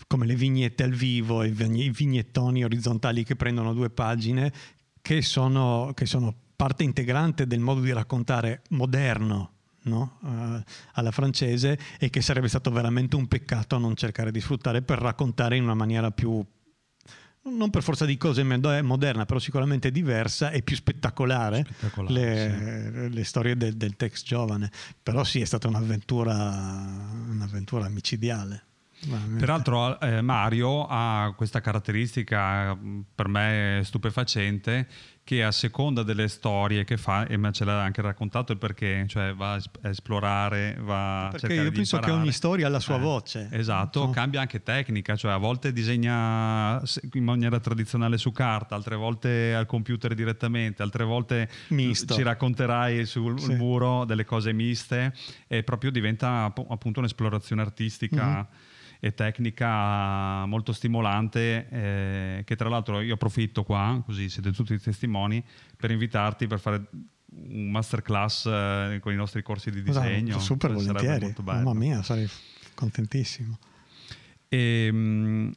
[0.07, 4.53] come le vignette al vivo i vignettoni orizzontali che prendono due pagine,
[5.01, 10.19] che sono, che sono parte integrante del modo di raccontare moderno No?
[10.21, 10.61] Uh,
[10.95, 15.57] alla francese e che sarebbe stato veramente un peccato non cercare di sfruttare per raccontare
[15.57, 16.45] in una maniera più
[17.43, 23.15] non per forza di cose moderna, però sicuramente diversa e più spettacolare, spettacolare le, sì.
[23.15, 24.71] le, storie del, del text giovane.
[25.03, 26.35] Però sì, è stata un'avventura,
[27.29, 28.65] un'avventura micidiale.
[29.39, 32.77] Peraltro eh, Mario ha questa caratteristica
[33.15, 34.89] per me stupefacente
[35.29, 39.05] che a seconda delle storie che fa, e me ce l'ha anche raccontato il perché,
[39.09, 42.97] cioè va a esplorare, va a Perché io penso che ogni storia ha la sua
[42.97, 43.49] eh, voce.
[43.53, 44.11] Esatto, no?
[44.11, 46.81] cambia anche tecnica, cioè a volte disegna
[47.13, 52.15] in maniera tradizionale su carta, altre volte al computer direttamente, altre volte Misto.
[52.15, 53.53] ci racconterai sul sì.
[53.53, 55.13] muro delle cose miste
[55.47, 58.25] e proprio diventa appunto un'esplorazione artistica.
[58.25, 58.67] Mm-hmm
[59.01, 65.43] e tecnica molto stimolante eh, che tra l'altro io approfitto qua, così siete tutti testimoni,
[65.77, 66.89] per invitarti per fare
[67.31, 70.37] un masterclass eh, con i nostri corsi di disegno.
[70.37, 72.29] Esatto, super volentieri, mamma mia, sarei
[72.75, 73.59] contentissimo.
[74.49, 75.53] E, ehm, mh,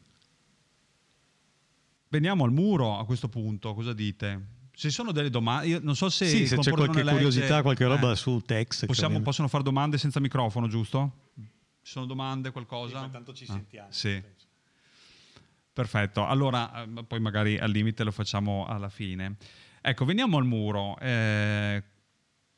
[2.09, 4.59] veniamo al muro a questo punto, cosa dite?
[4.73, 7.85] Se sono delle domande, io non so se, sì, se c'è qualche legge, curiosità, qualche
[7.85, 8.85] roba eh, su text.
[8.85, 11.29] Possiamo, possono fare domande senza microfono, giusto?
[11.83, 13.03] Ci sono domande, qualcosa?
[13.03, 13.91] Sì, tanto ci ah, sentiamo.
[13.91, 14.21] Sì.
[15.73, 19.37] Perfetto, allora eh, poi magari al limite lo facciamo alla fine.
[19.81, 20.97] Ecco, veniamo al muro.
[20.99, 21.83] Eh,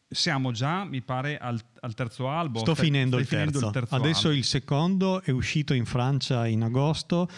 [0.10, 2.60] siamo già, mi pare, al, al terzo albo.
[2.60, 3.68] Sto stai, finendo, stai il, terzo.
[3.68, 3.96] il, terzo.
[3.96, 4.40] Adesso albo.
[4.40, 7.30] il secondo è uscito in Francia in agosto.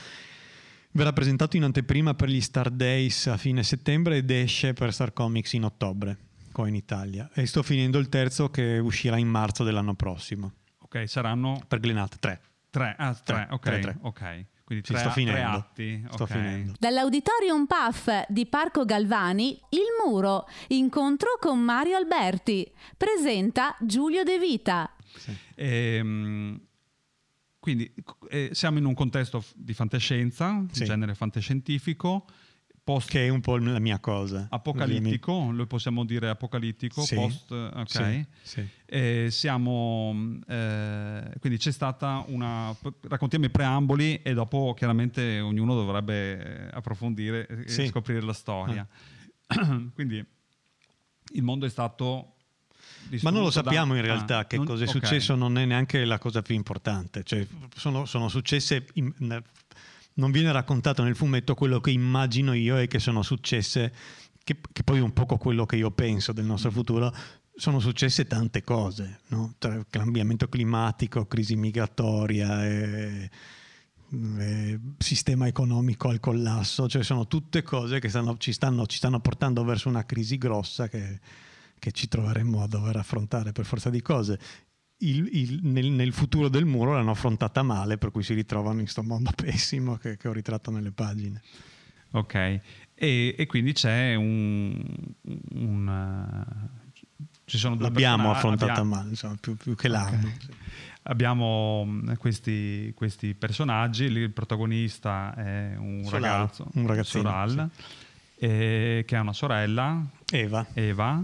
[0.92, 5.12] Verrà presentato in anteprima per gli Star Days a fine settembre ed esce per Star
[5.12, 6.18] Comics in ottobre,
[6.54, 7.30] qua in Italia.
[7.34, 10.54] E sto finendo il terzo che uscirà in marzo dell'anno prossimo.
[10.96, 11.62] Ok, saranno...
[11.68, 12.40] Per Glenat, tre.
[12.70, 13.62] Tre, ah, tre, tre ok.
[13.62, 13.98] Tre, tre.
[14.00, 14.46] ok.
[14.64, 15.38] Quindi tre, sto finendo.
[15.38, 16.06] tre atti.
[16.10, 16.38] Sto okay.
[16.38, 16.74] finendo.
[16.80, 22.72] Dall'Auditorium PAF di Parco Galvani, Il Muro, incontro con Mario Alberti.
[22.96, 24.90] Presenta Giulio De Vita.
[25.18, 25.36] Sì.
[25.56, 26.62] Ehm,
[27.60, 27.94] quindi
[28.30, 30.86] eh, siamo in un contesto di fantascienza, sì.
[30.86, 32.26] genere fantascientifico
[32.86, 34.46] post che è un po' la mia cosa.
[34.48, 38.26] Apocalittico, lo possiamo dire apocalittico, sì, post, ok.
[38.44, 39.28] Sì, sì.
[39.32, 42.74] Siamo, eh, quindi c'è stata una,
[43.10, 48.88] raccontiamo i preamboli e dopo chiaramente ognuno dovrebbe approfondire e scoprire la storia.
[49.48, 49.82] Ah.
[49.94, 50.24] quindi
[51.34, 52.36] il mondo è stato
[53.22, 54.00] ma non lo sappiamo da...
[54.00, 54.66] in realtà ah, che non...
[54.66, 55.00] cosa è okay.
[55.00, 57.24] successo, non è neanche la cosa più importante.
[57.24, 57.46] Cioè,
[57.76, 59.14] sono, sono, successe in,
[60.16, 63.94] non viene raccontato nel fumetto quello che immagino io e che sono successe,
[64.44, 67.14] che, che poi è un po' quello che io penso del nostro futuro,
[67.56, 69.56] sono successe tante cose, no?
[69.58, 73.30] Tra cambiamento climatico, crisi migratoria, e,
[74.38, 79.20] e sistema economico al collasso, cioè sono tutte cose che stanno, ci, stanno, ci, stanno,
[79.20, 81.20] portando verso una crisi grossa che,
[81.80, 84.40] che, ci troveremo a dover affrontare per forza di cose
[85.00, 88.84] il, il, nel, nel, futuro del muro l'hanno affrontata male, per cui si ritrovano in
[88.84, 91.42] questo mondo pessimo che, che, ho ritratto nelle pagine.
[92.12, 92.62] Ok, e,
[92.96, 94.82] e quindi c'è un...
[95.54, 96.84] un uh,
[97.46, 100.18] ci sono due L'abbiamo affrontata abbiamo, male, insomma, più, più che l'hanno.
[100.18, 100.36] Okay.
[100.40, 100.50] Sì.
[101.04, 107.84] Abbiamo mm, questi, questi, personaggi, il protagonista è un Solal, ragazzo, un ragazzino, Soral, sì.
[108.40, 111.24] eh, che ha una sorella, Eva, Eva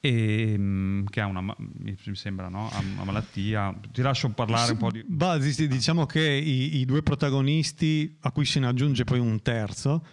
[0.00, 2.68] e, ehm, che ha una, mi sembra, no?
[2.70, 3.74] ha una malattia.
[3.92, 5.04] Ti lascio parlare un po' di...
[5.06, 10.04] Bah, diciamo che i, i, due protagonisti, a cui se ne aggiunge poi un terzo,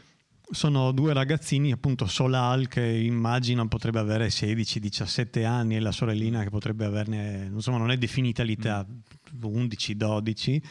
[0.49, 6.49] sono due ragazzini, appunto Solal che immagino potrebbe avere 16-17 anni e la sorellina che
[6.49, 9.43] potrebbe averne, insomma non è definita l'età, mm.
[9.43, 10.61] 11-12,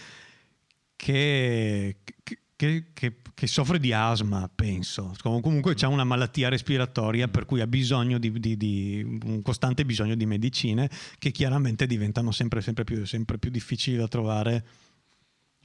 [0.94, 5.12] che, che che, che, che, soffre di asma, penso.
[5.20, 10.14] Comunque c'è una malattia respiratoria per cui ha bisogno di, di, di, un costante bisogno
[10.14, 14.64] di medicine che chiaramente diventano sempre, sempre, più, sempre più difficili da trovare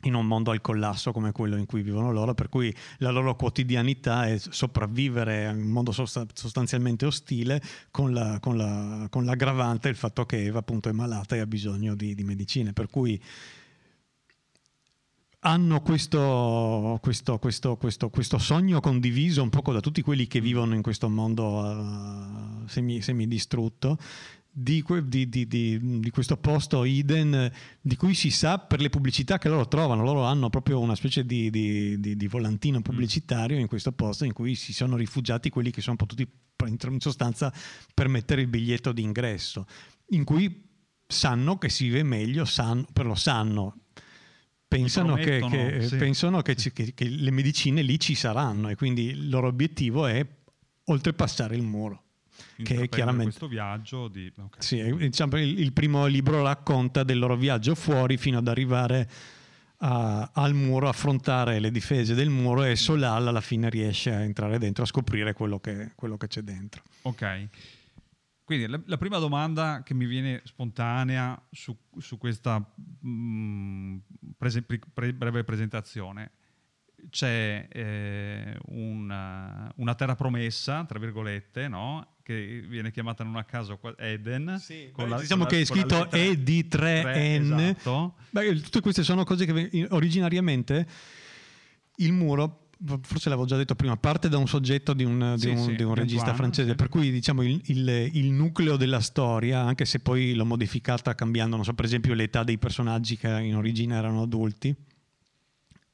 [0.04, 3.36] in un mondo al collasso come quello in cui vivono loro, per cui la loro
[3.36, 9.96] quotidianità è sopravvivere in un mondo sostanzialmente ostile con, la, con, la, con l'aggravante il
[9.96, 13.22] fatto che Eva appunto è malata e ha bisogno di, di medicine, per cui
[15.48, 20.82] hanno questo, questo, questo, questo, sogno condiviso un po' da tutti quelli che vivono in
[20.82, 23.98] questo mondo uh, semi, semidistrutto
[24.52, 29.48] di, di, di, di, questo posto Eden di cui si sa per le pubblicità che
[29.48, 30.04] loro trovano.
[30.04, 34.98] Loro hanno proprio una specie di, volantino pubblicitario in questo posto in cui si sono
[34.98, 36.28] rifugiati quelli che sono potuti
[36.66, 37.54] in sostanza
[37.94, 39.66] permettere il biglietto d'ingresso,
[40.10, 40.66] in cui
[41.08, 43.76] sanno che si vive meglio, sanno, però lo sanno.
[44.68, 45.96] Pensano, che, che, sì.
[45.96, 50.26] pensano che, che, che le medicine lì ci saranno e quindi il loro obiettivo è
[50.86, 52.04] oltrepassare il muro
[52.64, 54.32] che è chiaramente questo viaggio di...
[54.36, 54.62] okay.
[54.62, 59.10] sì, diciamo, il, il, primo libro racconta del loro viaggio fuori fino ad arrivare
[59.80, 64.58] a, al muro, affrontare le difese del muro e Solal alla fine riesce a entrare
[64.58, 66.84] dentro, a scoprire quello che, quello che c'è dentro.
[67.04, 67.48] Ok.
[68.48, 73.98] Quindi la, la, prima domanda che mi viene spontanea su, su questa mh, mm,
[74.38, 76.32] prese, pre, breve presentazione
[77.10, 82.16] c'è eh, una, una, terra promessa, tra virgolette, no?
[82.24, 84.58] che viene chiamata non a caso Eden.
[84.62, 87.60] Sì, beh, la, diciamo che è scritto ED3N.
[87.60, 88.16] Esatto.
[88.30, 90.88] Beh, tutte queste sono cose che originariamente
[91.98, 92.67] il muro
[93.02, 95.76] forse l'avevo già detto prima, parte da un soggetto di un, sì, di un, sì,
[95.76, 96.76] di un regista Antoine, francese, sì.
[96.76, 101.56] per cui diciamo il, il, il, nucleo della storia, anche se poi l'ho modificata cambiando,
[101.56, 104.76] non so, per esempio l'età dei personaggi che in origine erano adulti,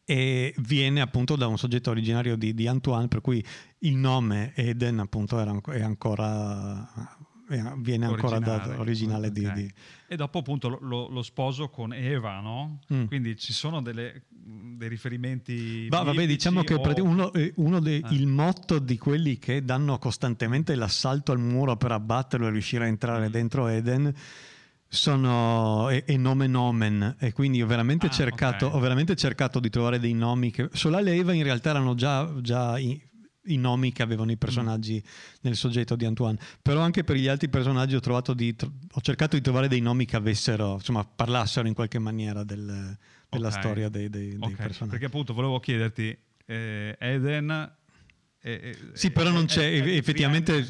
[0.06, 3.43] e viene appunto da un soggetto originario di, di Antoine, per cui
[3.80, 9.53] il nome Eden appunto era, è ancora viene ancora originale, dato originale okay.
[9.53, 9.73] di, di,
[10.08, 12.79] e dopo appunto lo, lo, sposo con Eva no?
[12.93, 13.06] Mm.
[13.06, 16.93] quindi ci sono delle, dei riferimenti bah, vabbè diciamo che o...
[17.03, 18.13] uno, eh, uno dei, eh.
[18.13, 22.88] il motto di quelli che danno costantemente l'assalto al muro per abbatterlo e riuscire a
[22.88, 23.32] entrare mm.
[23.32, 24.13] dentro Eden
[24.88, 28.77] sono e, e, nome nomen e quindi ho veramente, ah, cercato, okay.
[28.77, 32.32] ho veramente, cercato, di trovare dei nomi che Solale e Eva in realtà erano già,
[32.41, 33.01] già i,
[33.45, 35.01] i, nomi che avevano i personaggi
[35.41, 38.56] nel soggetto di Antoine però anche per gli altri personaggi ho, di,
[38.91, 42.97] ho, cercato di trovare dei nomi che avessero insomma parlassero in qualche maniera del,
[43.29, 43.60] della okay.
[43.60, 44.47] storia dei, dei, okay.
[44.47, 47.75] dei, personaggi perché appunto volevo chiederti eh, Eden
[48.45, 50.67] eh, sì, però non c'è, eh, effettivamente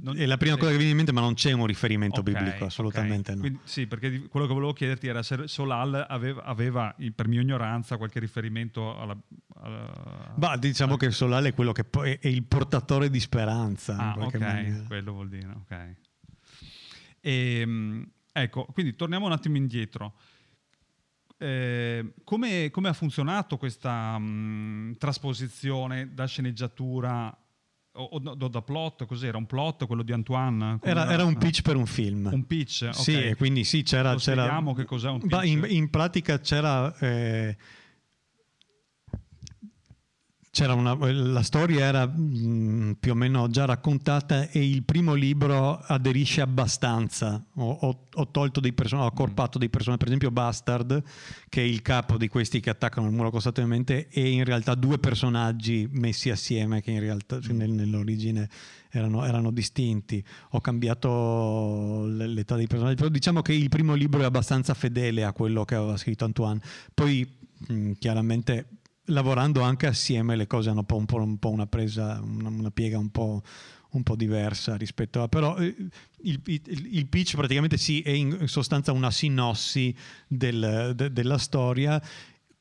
[0.00, 0.60] non, è la prima sì.
[0.60, 3.34] cosa che viene in mente, ma non c'è un riferimento okay, biblico, assolutamente okay.
[3.34, 3.40] no.
[3.40, 7.98] Quindi, sì, perché quello che volevo chiederti era se Solal aveva, aveva per mia ignoranza,
[7.98, 9.14] qualche riferimento alla...
[9.56, 11.00] alla bah, diciamo alla...
[11.00, 13.94] che Solal è quello che poi è il portatore di speranza.
[13.94, 14.84] Ah, ok, maniera.
[14.86, 15.94] quello vuol dire, ok.
[17.20, 20.14] E, ehm, ecco, quindi torniamo un attimo indietro.
[21.42, 27.36] Eh, come, come, ha funzionato questa mh, trasposizione da sceneggiatura
[27.94, 29.06] o, o da plot?
[29.06, 29.38] Cos'era?
[29.38, 30.78] Un plot quello di Antoine?
[30.82, 32.30] Era, era, un pitch per un film.
[32.32, 32.82] Un pitch?
[32.82, 33.02] Okay.
[33.02, 34.14] Sì, quindi sì, c'era...
[34.14, 35.44] c'era che cos'è un pitch.
[35.44, 36.96] In, in pratica c'era...
[36.98, 37.56] Eh,
[40.60, 46.42] una, la storia era mm, più o meno già raccontata e il primo libro aderisce
[46.42, 47.42] abbastanza.
[47.54, 51.02] Ho, ho, ho tolto dei personaggi, ho accorpato dei personaggi, per esempio Bastard,
[51.48, 54.98] che è il capo di questi che attaccano il muro costantemente, e in realtà due
[54.98, 58.46] personaggi messi assieme che in realtà cioè nel, nell'origine
[58.90, 60.22] erano, erano, distinti.
[60.50, 65.32] Ho cambiato l'età dei personaggi, però diciamo che il primo libro è abbastanza fedele a
[65.32, 66.60] quello che aveva scritto Antoine.
[66.92, 67.26] Poi
[67.72, 68.66] mm, chiaramente
[69.06, 72.48] lavorando anche assieme le cose hanno un po', un po', un po una presa, una,
[72.48, 73.42] una piega un po',
[73.90, 75.28] un po' diversa rispetto a...
[75.28, 75.74] però eh,
[76.22, 79.94] il, il, il, pitch praticamente sì è in sostanza una sinossi
[80.26, 82.00] del, de, della storia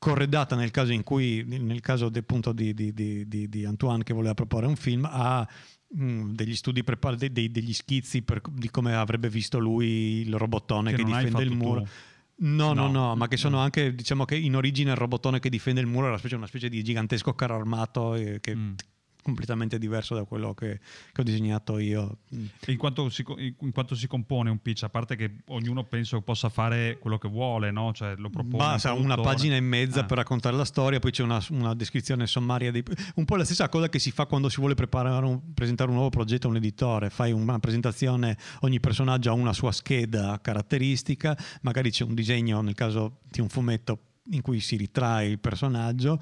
[0.02, 4.34] corredata nel caso in cui, nel caso appunto di, di, di, di, Antoine che voleva
[4.34, 5.48] proporre un film, a
[5.96, 10.98] mm, degli studi preparati, degli schizzi per, di come avrebbe visto lui il robottone che,
[10.98, 11.82] che difende il muro.
[11.82, 11.90] Tu
[12.44, 15.50] No, no, no, no, ma che sono anche, diciamo che in origine il robotone che
[15.50, 18.74] difende il muro era una specie di gigantesco carro armato che mm
[19.22, 20.80] completamente diverso da quello che,
[21.12, 22.20] che ho disegnato io.
[22.68, 24.84] In quanto, si, in quanto, si, compone un pitch?
[24.84, 27.94] A parte che ognuno penso possa fare quello che vuole, no?
[27.94, 28.58] Cioè lo propone.
[28.58, 30.06] Basta una pagina e mezza ah.
[30.06, 32.72] per raccontare la storia, poi c'è una, una descrizione sommaria.
[32.72, 32.84] Di,
[33.16, 36.10] un po' la stessa cosa che si fa quando si vuole un, presentare un nuovo
[36.10, 37.10] progetto a un editore.
[37.10, 42.76] Fai una presentazione, ogni personaggio ha una sua scheda caratteristica, magari c'è un disegno, nel
[42.76, 44.00] caso di un fumetto,
[44.32, 46.20] in cui si ritrae il personaggio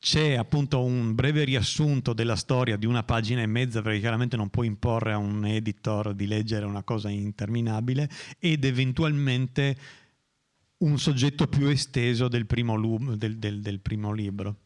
[0.00, 4.48] c'è appunto un breve riassunto della storia di una pagina e mezza perché chiaramente non
[4.48, 8.08] puoi imporre a un editor di leggere una cosa interminabile
[8.38, 9.76] ed eventualmente
[10.78, 14.56] un soggetto più esteso del primo, lu- del, del, del primo libro.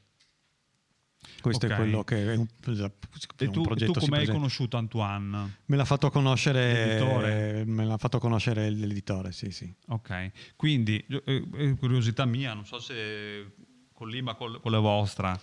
[1.41, 1.73] Questo Ok.
[1.73, 5.57] è quello che è un, E un tu, progetto tu come hai conosciuto Antoine?
[5.67, 7.65] Me l'ha fatto conoscere L'editore?
[7.65, 9.73] me l'ha fatto conoscere l'editore, sì, sì.
[9.89, 13.55] Ok, quindi eh, eh, curiosità mia, non so se
[14.03, 15.39] collima col- con la vostra.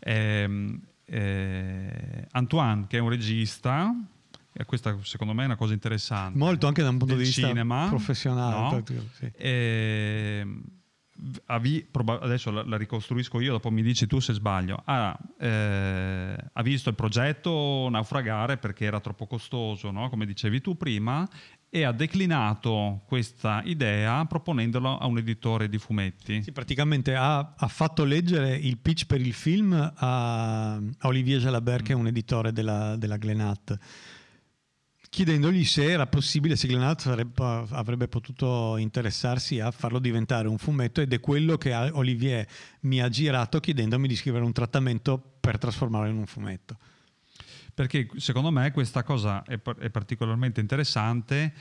[0.00, 3.92] Ehm, eh, Antoine, che è un regista,
[4.52, 6.38] e questa secondo me è una cosa interessante.
[6.38, 8.54] Molto anche da un punto di vista cinema, professionale.
[8.54, 8.68] no?
[9.12, 9.30] sì.
[11.46, 14.82] Avi- proba- adesso la, la ricostruisco io, dopo mi dici tu se sbaglio.
[14.84, 20.08] Ha, eh, ha visto il progetto naufragare perché era troppo costoso, no?
[20.08, 21.26] come dicevi tu prima,
[21.74, 26.40] e ha declinato questa idea proponendolo a un editore di fumetti.
[26.40, 31.82] Sì, praticamente ha, ha fatto leggere il pitch per il film a, a Olivier Jalabert,
[31.82, 33.76] che è un editore della, della Glenat,
[35.08, 37.06] chiedendogli se era possibile, se Glenat
[37.70, 42.46] avrebbe potuto interessarsi a farlo diventare un fumetto ed è quello che Olivier
[42.82, 46.76] mi ha girato chiedendomi di scrivere un trattamento per trasformarlo in un fumetto.
[47.74, 51.52] Perché secondo me questa cosa è, è particolarmente interessante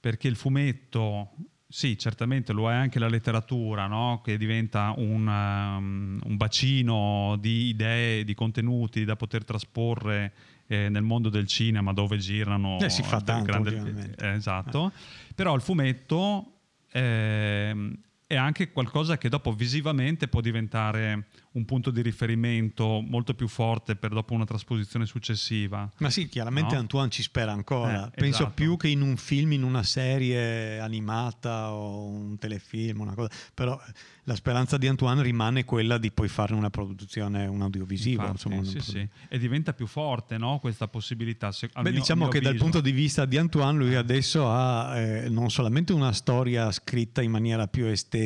[0.00, 1.30] perché il fumetto,
[1.68, 4.20] sì, certamente lo è anche la letteratura, no?
[4.22, 10.32] che diventa un, um, un bacino di idee, di contenuti da poter trasporre
[10.66, 12.78] eh, nel mondo del cinema dove girano...
[12.80, 14.92] Eh, si fa tanto grande- eh, esatto.
[15.34, 16.58] Però il fumetto
[16.92, 23.48] ehm, è anche qualcosa che dopo visivamente può diventare un punto di riferimento molto più
[23.48, 25.90] forte per dopo una trasposizione successiva.
[25.96, 26.80] Ma sì, chiaramente No?
[26.80, 28.06] Antoine ci spera ancora.
[28.08, 28.52] Eh, Penso esatto.
[28.54, 33.30] più che in un film, in una serie animata o un telefilm, una cosa.
[33.54, 33.80] Però
[34.24, 38.20] la speranza di Antoine rimane quella di poi farne una produzione, un audiovisivo.
[38.26, 39.08] Infatti, insomma, sì, sì.
[39.26, 41.50] E diventa più forte no, questa possibilità.
[41.50, 42.62] se- Beh, mio- diciamo che dal avviso.
[42.64, 47.30] punto di vista di Antoine, lui adesso ha eh, non solamente una storia scritta in
[47.30, 48.16] maniera più estesa,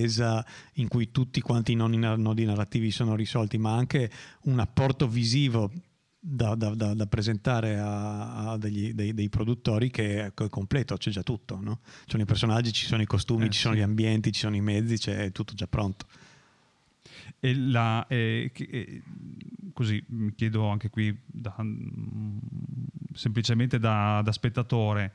[0.75, 4.11] in cui tutti quanti i nodi nodi narrativi sono risolti, ma anche
[4.45, 5.71] un apporto visivo
[6.25, 10.97] da, da- da- da presentare a, a degli- dei, dei produttori che è co- completo,
[10.97, 11.59] c'è già tutto.
[11.61, 11.81] No?
[11.83, 13.81] Ci sono i personaggi, ci sono i costumi, Eh, ci sono sì.
[13.81, 16.07] gli ambienti, ci sono i mezzi, c'è tutto già pronto.
[17.41, 19.03] E la- eh, eh,
[19.73, 21.17] così mi chiedo anche qui
[21.61, 22.39] mm,
[23.15, 25.13] semplicemente da, spettatore,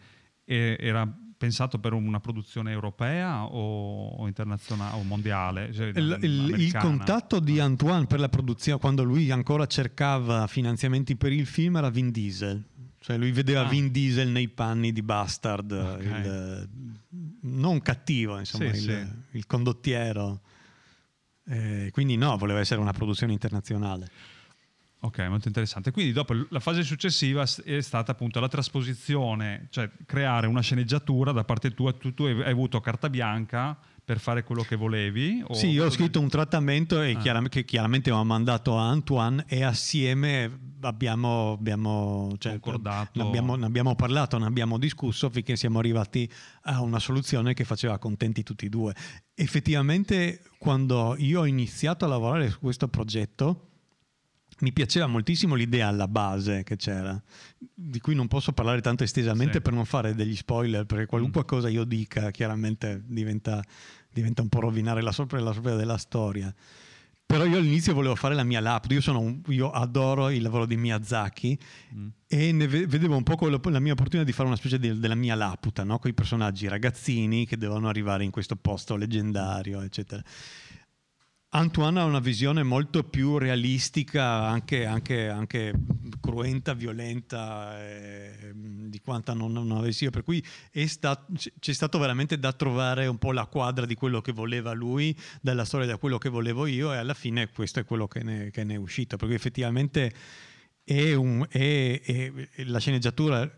[0.80, 5.71] era pensato per una produzione europea o, o internazionale o mondiale?
[5.73, 11.32] Cioè, Il, il- contatto di Antoine per la produzione, quando lui ancora cercava finanziamenti per
[11.32, 12.63] il film, era Vin Diesel.
[13.00, 13.69] Cioè lui vedeva Ah.
[13.69, 16.02] Vin Diesel nei panni di Bastard, Ok.
[16.04, 16.69] il-
[17.41, 19.38] non cattivo, insomma, Sì, il, sì.
[19.38, 20.41] il condottiero.
[21.50, 24.10] Eh, quindi no, voleva essere una produzione internazionale.
[25.00, 25.92] Ok, molto interessante.
[25.92, 31.44] Quindi dopo la fase successiva è stata appunto la trasposizione, cioè creare una sceneggiatura da
[31.44, 31.94] parte tua.
[31.94, 35.44] Tu, tu hai avuto carta bianca per fare quello che volevi?
[35.52, 37.18] Sì, io ho scritto un trattamento e Ah.
[37.20, 43.12] chiaram- che chiaramente ho mandato a Antoine e assieme abbiamo, abbiamo, cioè, Concordato.
[43.22, 46.30] ne abbiamo, ne abbiamo parlato, ne abbiamo discusso finché siamo arrivati
[46.64, 48.96] a una soluzione che faceva contenti tutti e due.
[49.36, 53.64] Effettivamente quando io ho iniziato a lavorare su questo progetto
[54.60, 57.22] mi piaceva moltissimo l'idea alla base che c'era,
[57.74, 59.60] di cui non posso parlare tanto estesamente Sì.
[59.60, 59.62] Mm.
[59.63, 63.63] per non fare degli spoiler, perché qualunque cosa io dica chiaramente diventa,
[64.12, 66.54] diventa un po' rovinare la sorpresa, la sorpresa della storia.
[67.28, 70.65] Però io all'inizio volevo fare la mia lap, io, sono un- io adoro il lavoro
[70.65, 71.60] di Miyazaki
[71.93, 72.08] Mm.
[72.26, 75.36] e vedevo un po' quello- la mia opportunità di fare una specie di- della mia
[75.36, 76.00] laputa, no?
[76.00, 80.24] con i personaggi ragazzini che devono arrivare in questo posto leggendario, eccetera.
[81.50, 85.74] Antoine ha una visione molto più realistica, anche, anche- anche
[86.20, 90.10] cruenta, violenta eh, di quanta non, non avessi io.
[90.10, 90.44] Per cui
[90.88, 91.26] sta-
[91.60, 95.64] c'è stato veramente da trovare un po' la quadra di quello che voleva lui, dalla
[95.64, 98.66] storia da quello che volevo io, e alla fine questo è quello che ne, che
[98.66, 99.16] ne è uscito.
[99.16, 100.14] Perché effettivamente
[100.84, 103.50] è un- è- è- è la sceneggiatura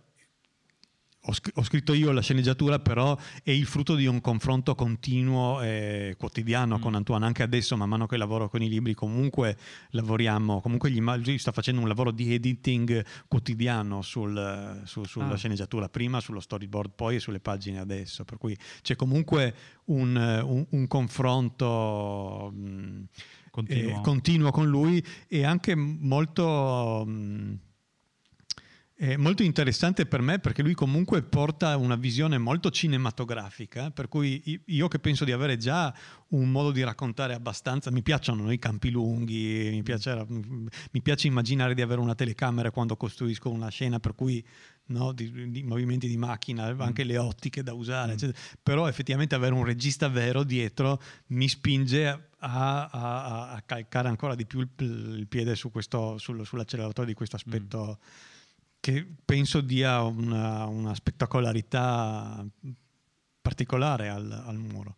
[1.30, 5.62] ho, scr- ho scritto io la sceneggiatura, però è il frutto di un confronto continuo
[5.62, 6.82] e quotidiano Mm.
[6.82, 7.26] con Antoine.
[7.26, 9.58] Anche adesso, man mano che lavoro con i libri, comunque
[9.92, 10.60] lavoriamo.
[10.62, 15.36] Comunque gli, lui sta facendo un lavoro di editing quotidiano sul- su- sulla Ah.
[15.38, 18.26] sceneggiatura, prima sullo storyboard, poi e sulle pagine adesso.
[18.26, 19.54] Per cui c'è comunque
[19.86, 22.52] un, un- un confronto.
[22.54, 23.04] mh,
[23.52, 23.98] Continuo.
[24.00, 27.60] eh, continuo con lui e anche molto, mh,
[29.02, 34.62] eh, molto interessante per me perché lui comunque porta una visione molto cinematografica, per cui
[34.66, 35.94] io che penso di avere già
[36.30, 41.74] un modo di raccontare abbastanza, mi piacciono i campi lunghi, mi piace, mi piace immaginare
[41.74, 44.46] di avere una telecamera quando costruisco una scena, per cui
[44.88, 45.14] no?
[45.14, 46.82] di, di, movimenti di macchina, Mm.
[46.82, 48.38] anche le ottiche da usare, eccetera.
[48.62, 54.46] però effettivamente avere un regista vero dietro mi spinge a, a- a calcare ancora di
[54.46, 54.70] più il,
[55.20, 58.00] il piede su questo, sul- sull'acceleratore di questo aspetto
[58.80, 62.46] che penso dia una, una spettacolarità
[63.42, 64.98] particolare al, al muro.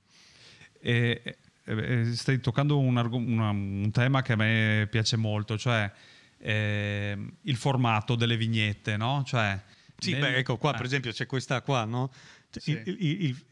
[0.79, 1.21] E,
[1.63, 5.91] e- stai toccando un, una- un tema che a me piace molto, cioè
[6.39, 9.23] ehm, il formato delle vignette, no?
[9.25, 9.59] Cioè,
[9.97, 12.11] Sì, nel- beh, ecco qua, eh, per esempio, c'è questa qua, no?
[12.49, 12.71] Cioè, Sì.
[12.71, 13.45] il- il- il-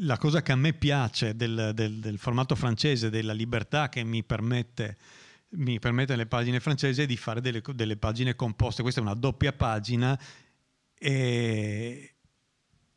[0.00, 4.22] la cosa che a me piace del, del- del formato francese, della libertà che mi
[4.22, 4.96] permette,
[5.50, 8.82] mi permette nelle pagine francesi, è di fare delle, delle pagine composte.
[8.82, 10.18] Questa è una doppia pagina
[10.98, 12.14] e,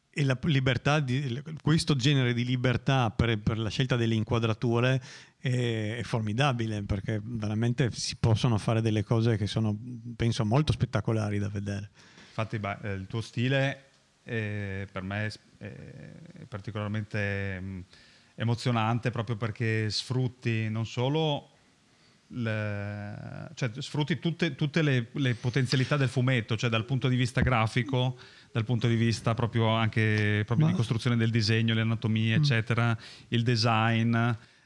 [0.09, 5.01] e la libertà di, questo genere di libertà per, per la scelta delle inquadrature
[5.37, 9.77] è, è formidabile perché veramente si possono fare delle cose che sono,
[10.15, 11.89] penso, molto spettacolari da vedere.
[12.29, 13.83] Infatti, eh, il tuo stile
[14.23, 15.27] eh, per me
[15.57, 17.85] è, è particolarmente mh,
[18.35, 21.51] emozionante proprio perché sfrutti non solo
[22.31, 27.41] le- cioè, sfrutti tutte, tutte le, le potenzialità del fumetto, cioè dal punto di vista
[27.41, 28.17] grafico,
[28.51, 32.97] dal punto di vista proprio anche proprio Ma- di costruzione del disegno, le anatomie, eccetera,
[33.29, 34.15] il design.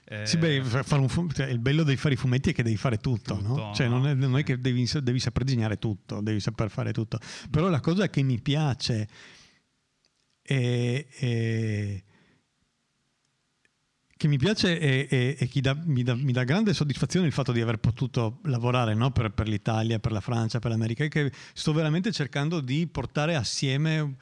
[0.06, 2.54] eh, Sì, beh, fa- fare un fu- cioè, il bello di fare i fumetti è
[2.54, 3.74] che devi fare tutto, Tutto, no?
[3.74, 7.20] Cioè, non, è, non è che devi, devi saper disegnare tutto, devi saper fare tutto.
[7.50, 9.08] Però la cosa che mi piace
[10.42, 12.04] è, è-
[14.24, 17.52] che mi piace è- è che dà- mi, dà, mi dà grande soddisfazione il fatto
[17.52, 19.12] di aver potuto lavorare no?
[19.12, 23.36] per, per l'Italia, per la Francia, per l'America, e che sto veramente cercando di portare
[23.36, 24.16] assieme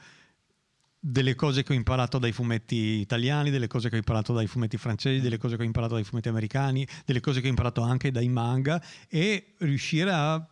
[0.98, 4.76] delle cose che ho imparato dai fumetti italiani, delle cose che ho imparato dai fumetti
[4.76, 8.10] francesi, delle cose che ho imparato dai fumetti americani, delle cose che ho imparato anche
[8.10, 10.44] dai manga e riuscire a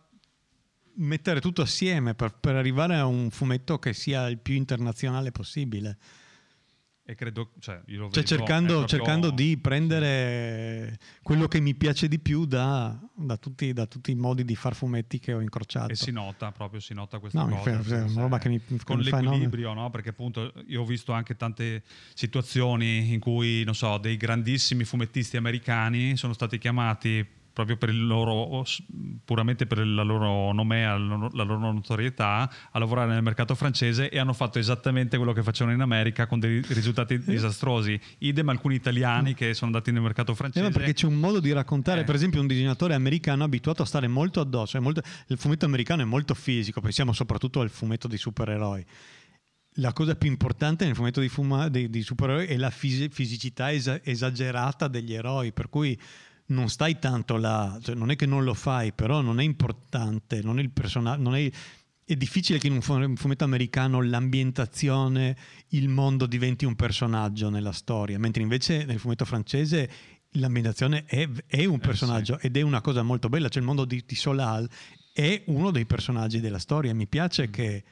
[0.95, 5.97] mettere tutto assieme per, per arrivare a un fumetto che sia il più internazionale possibile.
[7.03, 11.73] E credo, cioè, io lo Cioè vedo, cercando, proprio- cercando di prendere quello che mi
[11.73, 15.41] piace di più da, da tutti, da tutti i modi di far fumetti che ho
[15.41, 15.91] incrociato.
[15.91, 17.81] E si nota proprio, si nota questa No, cosa.
[17.81, 19.89] fa- una roba che mi- con l'equilibrio, no?
[19.89, 21.83] Perché appunto io ho visto anche tante
[22.13, 27.25] situazioni in cui, non so, dei grandissimi fumettisti americani sono stati chiamati
[27.65, 28.63] proprio per il loro
[29.25, 34.33] puramente per la loro nomea, la loro- notorietà a lavorare nel mercato francese e hanno
[34.33, 37.99] fatto esattamente quello che facevano in America con dei risultati disastrosi.
[38.19, 40.65] Idem alcuni italiani che sono andati nel mercato Eh, francese.
[40.65, 42.03] ma perché c'è un modo di raccontare, Eh.
[42.03, 44.77] per esempio, un disegnatore americano abituato a stare molto addosso.
[44.77, 48.85] è molto- il fumetto americano è molto fisico, pensiamo soprattutto al fumetto di supereroi.
[49.75, 53.71] La cosa più importante nel fumetto di, fuma- di- di supereroi è la fisi- fisicità
[53.71, 55.97] esa- esagerata degli eroi, per cui
[56.51, 60.41] non stai tanto là, cioè, non è che non lo fai, però non è importante,
[60.41, 61.51] non è il personaggio, non è
[62.03, 65.37] è difficile che in un fu- un fumetto americano l'ambientazione,
[65.69, 69.89] il mondo diventi un personaggio nella storia, mentre invece nel fumetto francese
[70.31, 74.03] l'ambientazione è, è un personaggio ed è una cosa molto bella, cioè il mondo di,
[74.05, 74.69] di Solal
[75.13, 77.83] è uno dei personaggi della storia, mi piace che,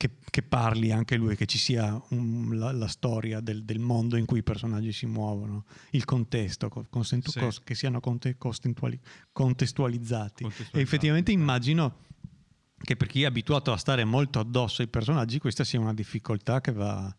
[0.00, 4.16] che- che parli anche lui, che ci sia un- la, la storia del, del mondo
[4.16, 7.38] in cui i personaggi si muovono, il contesto, co- consentu- Sì.
[7.38, 8.98] cos- che siano conte- costentuali-
[9.30, 10.44] contestualizzati.
[10.72, 11.36] E effettivamente sì.
[11.36, 11.96] immagino
[12.82, 16.62] che per chi è abituato a stare molto addosso ai personaggi questa sia una difficoltà
[16.62, 17.14] che va,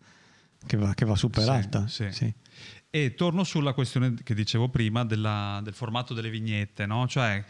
[0.66, 1.88] che va, che va superata.
[1.88, 2.12] Sì.
[2.12, 2.34] Sì.
[2.90, 7.08] E torno sulla questione che dicevo prima della- del formato delle vignette, no?
[7.08, 7.46] Cioè,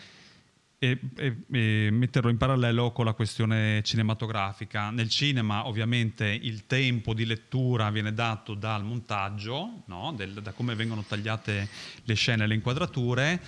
[0.84, 4.90] e, e- e metterlo in parallelo con la questione cinematografica.
[4.90, 10.12] Nel cinema, ovviamente, il tempo di lettura viene dato dal montaggio, no?
[10.18, 11.68] Del- da come vengono tagliate
[12.04, 13.40] le scene e le inquadrature,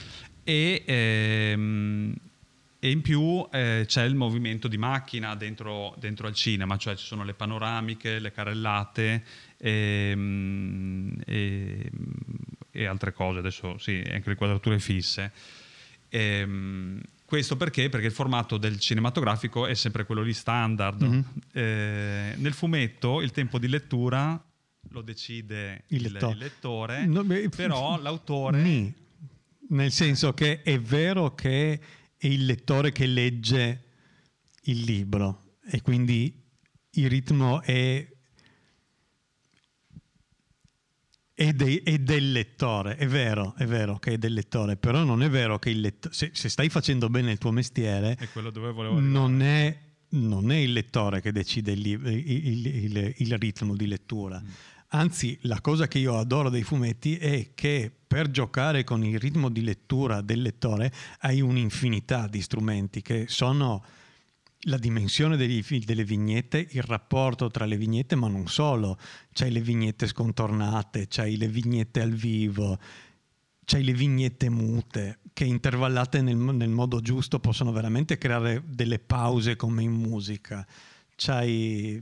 [0.43, 2.13] e, ehm,
[2.77, 7.05] e in più eh, c'è il movimento di macchina dentro, dentro al cinema, cioè ci
[7.05, 9.23] sono le panoramiche, le carrellate
[9.57, 11.91] ehm, e,
[12.69, 15.31] e altre cose, adesso sì, anche le quadrature fisse.
[16.09, 17.01] Ehm,
[17.33, 17.89] questo perché?
[17.89, 21.01] Perché il formato del cinematografico è sempre quello lì standard.
[21.01, 21.25] Mhm.
[21.51, 24.39] Eh, nel fumetto il tempo di lettura
[24.89, 26.31] lo decide Il lettore.
[26.33, 28.61] il lettore, No, beh, però l'autore...
[28.61, 28.93] Nì.
[29.69, 31.79] Nel senso che è vero che
[32.15, 33.83] è il lettore che legge
[34.65, 36.39] il libro e quindi
[36.91, 38.07] il ritmo è,
[41.47, 45.23] è, dei- è del lettore, è vero, è vero che è del lettore, però non
[45.23, 48.27] è vero che il lettore, se, se stai facendo bene il tuo mestiere, È
[49.01, 49.77] non è,
[50.09, 54.41] non è il lettore che decide il, il- il- il- il ritmo di lettura.
[54.89, 59.49] Anzi, la cosa che io adoro dei fumetti è che per giocare con il ritmo
[59.49, 60.91] di lettura del lettore
[61.21, 63.83] hai un'infinità di strumenti che sono
[64.63, 68.97] la dimensione degli, delle vignette, il rapporto tra le vignette, ma non solo.
[69.33, 72.79] C'hai le vignette scontornate, c'hai le vignette al vivo,
[73.65, 79.55] c'hai le vignette mute che intervallate nel, nel modo giusto possono veramente creare delle pause
[79.55, 80.65] come in musica.
[81.15, 82.01] C'hai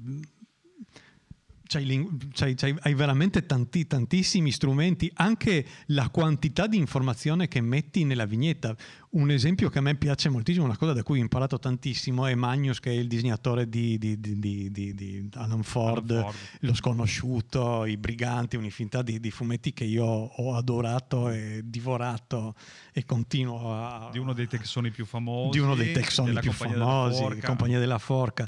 [1.71, 8.03] c'hai, c'hai, c'hai, hai veramente tanti, tantissimi strumenti, anche la quantità di informazione che metti
[8.03, 8.75] nella vignetta.
[9.11, 12.35] Un esempio che a me piace moltissimo, una cosa da cui ho imparato tantissimo, è
[12.35, 17.85] Magnus, che è il disegnatore di, di, di, di Alan, Ford, Alan, Ford, Lo Sconosciuto,
[17.85, 22.55] I Briganti, un'infinità di, fumetti che io ho adorato e divorato
[22.91, 24.09] e continuo a...
[24.11, 25.51] Di uno dei texoni più famosi.
[25.51, 28.45] Di uno dei texoni più famosi, Compagnia della Forca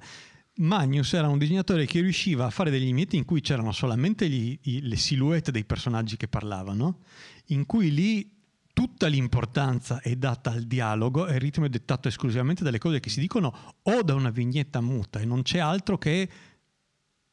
[0.56, 4.60] Magnus era un disegnatore che riusciva a fare degli vigneti in cui c'erano solamente gli,
[4.82, 7.00] le silhouette dei personaggi che parlavano,
[7.48, 8.30] in cui lì
[8.72, 13.10] tutta l'importanza è data al dialogo e il ritmo è dettato esclusivamente dalle cose che
[13.10, 16.30] si dicono o da una vignetta muta e non c'è altro che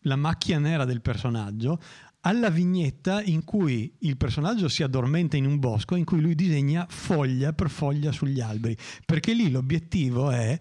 [0.05, 1.81] la macchia nera del personaggio
[2.21, 6.87] alla vignetta in cui il personaggio si addormenta in un bosco in cui lui disegna
[6.89, 10.59] foglia per foglia sugli alberi perché lì l'obiettivo è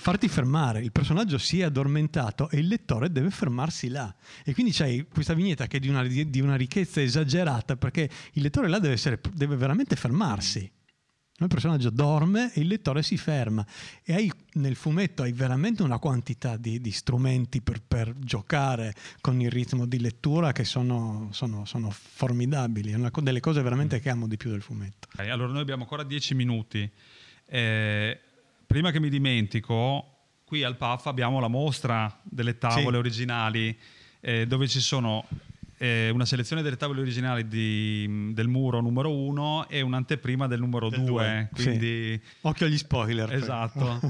[0.00, 0.80] farti fermare.
[0.80, 4.12] Il personaggio si è addormentato e il lettore deve fermarsi là.
[4.44, 8.42] E quindi c'hai questa vignetta che è di una, di una ricchezza esagerata perché il
[8.42, 10.70] lettore là deve, essere, deve veramente fermarsi.
[11.40, 13.64] Il personaggio dorme e il lettore si ferma
[14.02, 19.40] e hai, nel fumetto hai veramente una quantità di, di strumenti per, per, giocare con
[19.40, 24.10] il ritmo di lettura che sono, sono, sono formidabili, è una delle cose veramente che
[24.10, 25.08] amo di più del fumetto.
[25.16, 26.90] Allora noi abbiamo ancora dieci minuti.
[27.46, 28.20] Eh,
[28.70, 32.94] prima che mi dimentico, qui al PAF abbiamo la mostra delle tavole sì.
[32.94, 33.76] originali
[34.20, 35.26] eh, dove ci sono
[35.76, 40.88] eh, una selezione delle tavole originali di, del muro numero uno e un'anteprima del numero
[40.88, 41.48] del due.
[41.52, 42.12] Quindi...
[42.12, 42.20] Sì.
[42.42, 43.32] Occhio agli spoiler.
[43.34, 44.00] Esatto.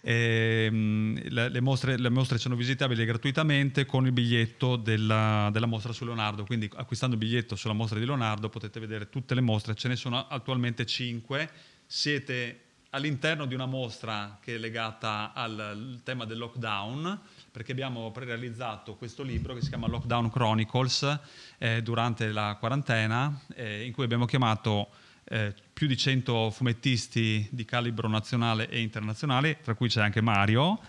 [0.00, 5.92] e, le, le, mostre, le, mostre, sono visitabili gratuitamente con il biglietto della, della, mostra
[5.92, 6.42] su Leonardo.
[6.42, 9.76] Quindi acquistando il biglietto sulla mostra di Leonardo potete vedere tutte le mostre.
[9.76, 11.48] Ce ne sono attualmente cinque.
[11.86, 17.20] Siete all'interno di una mostra che è legata al tema del lockdown,
[17.50, 21.18] perché abbiamo realizzato questo libro che si chiama Lockdown Chronicles
[21.58, 24.88] eh, durante la quarantena, eh, in cui abbiamo chiamato
[25.24, 30.80] eh, più di 100 fumettisti di calibro nazionale e internazionale, tra cui c'è anche Mario,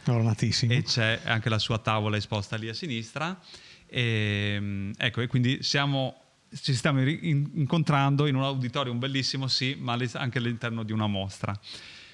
[0.70, 3.38] e c'è anche la sua tavola esposta lì a sinistra.
[3.86, 6.29] E, ehm, ecco, e quindi siamo
[6.62, 11.58] ci stiamo incontrando in un auditorium bellissimo, sì, ma anche all'interno di una mostra.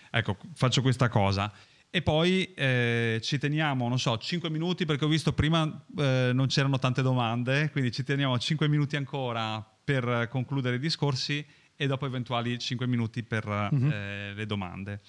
[0.10, 1.52] Ecco, faccio questa cosa.
[1.90, 6.48] E poi eh, ci teniamo, non so, 5 minuti perché ho visto prima eh, non
[6.48, 12.06] c'erano tante domande, quindi ci teniamo 5 minuti ancora per concludere i discorsi e dopo
[12.06, 13.92] eventuali 5 minuti per mm-hmm.
[13.92, 15.02] eh, le domande.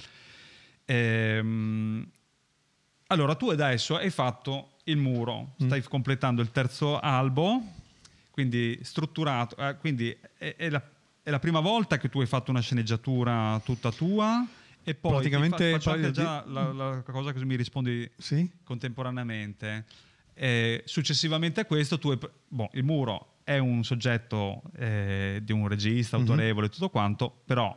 [0.84, 2.08] Ehm,
[3.08, 5.88] allora, tu adesso hai fatto il muro, stai mm.
[5.88, 7.62] completando il terzo albo,
[8.36, 10.82] quindi strutturato, eh, quindi è, è, la,
[11.22, 14.46] è, la, prima volta che tu hai fatto una sceneggiatura tutta tua
[14.84, 16.52] e poi praticamente fa, faccio già di...
[16.52, 18.46] la, la, cosa che mi rispondi sì?
[18.62, 19.86] contemporaneamente.
[20.34, 25.66] Eh, successivamente a questo tu hai, boh, il muro è un soggetto eh, di un
[25.66, 26.24] regista mhm.
[26.24, 26.78] autorevole e mm-hmm.
[26.78, 27.74] tutto quanto, però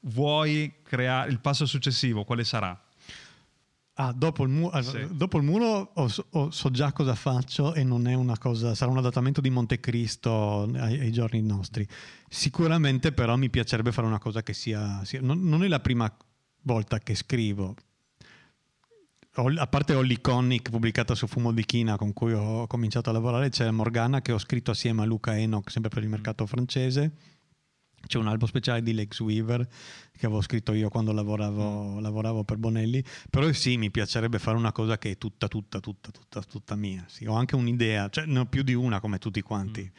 [0.00, 2.76] vuoi creare il passo successivo, quale sarà?
[3.96, 5.06] Ah, dopo il, mu- sì.
[5.12, 8.98] dopo il muro ho, so già cosa faccio e non è una cosa, sarà un
[8.98, 11.86] adattamento di Montecristo ai, ai giorni nostri.
[12.28, 16.12] Sicuramente però mi piacerebbe fare una cosa che sia, sia non, non, è la prima
[16.62, 17.76] volta che scrivo.
[19.36, 23.12] Ho, a parte Holly Connick pubblicata su Fumo di China con cui ho cominciato a
[23.12, 27.12] lavorare, c'è Morgana che ho scritto assieme a Luca Enoch sempre per il mercato francese
[28.06, 29.66] c'è un albo speciale di Lex Weaver
[30.16, 31.98] che avevo scritto io quando lavoravo, mm.
[32.00, 36.10] lavoravo, per Bonelli, però sì, mi piacerebbe fare una cosa che è tutta, tutta, tutta,
[36.10, 37.04] tutta, tutta mia.
[37.08, 39.90] Sì, ho anche un'idea, cioè ne ho più di una come tutti quanti,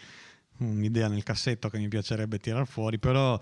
[0.64, 0.78] mm.
[0.78, 3.40] un'idea nel cassetto che mi piacerebbe tirar fuori, però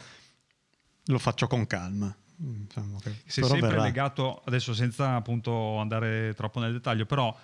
[1.05, 2.16] lo faccio con calma.
[2.36, 3.84] Diciamo che, Sei sempre verrà.
[3.84, 7.36] legato, adesso senza appunto andare troppo nel dettaglio, però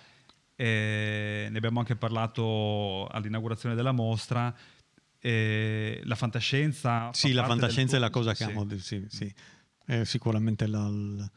[0.56, 4.54] eh, ne abbiamo anche parlato all'inaugurazione della mostra,
[5.20, 7.10] eh, la fantascienza.
[7.12, 8.50] Sì, la fantascienza è la cosa che sì.
[8.50, 9.32] amo, sì, sì.
[9.84, 11.30] È sicuramente la, il,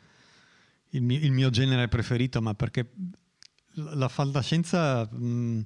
[0.92, 2.92] il, mio, il, mio, genere preferito, ma perché
[3.74, 5.66] la fantascienza, mh,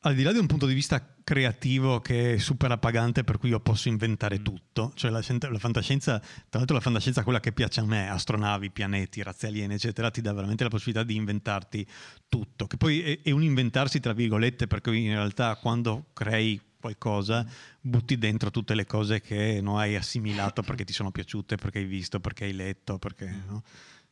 [0.00, 3.50] al di là di un punto di vista creativo che è super appagante per cui
[3.50, 4.42] io posso inventare mm.
[4.42, 8.70] tutto, cioè la, la, fantascienza, tra l'altro la fantascienza quella che piace a me, astronavi,
[8.70, 11.86] pianeti, razze aliene, eccetera, ti dà veramente la possibilità di inventarti
[12.28, 17.46] tutto, che poi è, è un inventarsi tra virgolette perché in realtà quando crei qualcosa,
[17.80, 21.84] butti dentro tutte le cose che non hai assimilato perché ti sono piaciute, perché hai
[21.84, 23.62] visto, perché hai letto, perché, no?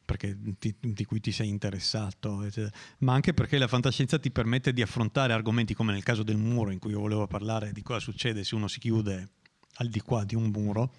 [0.05, 2.75] perché ti, di cui ti sei interessato, eccetera.
[3.01, 6.71] ma anche perché la fantascienza ti permette di affrontare argomenti come nel caso del muro,
[6.71, 9.29] in cui io volevo parlare di cosa succede se uno si chiude
[9.75, 10.95] al di qua di un muro,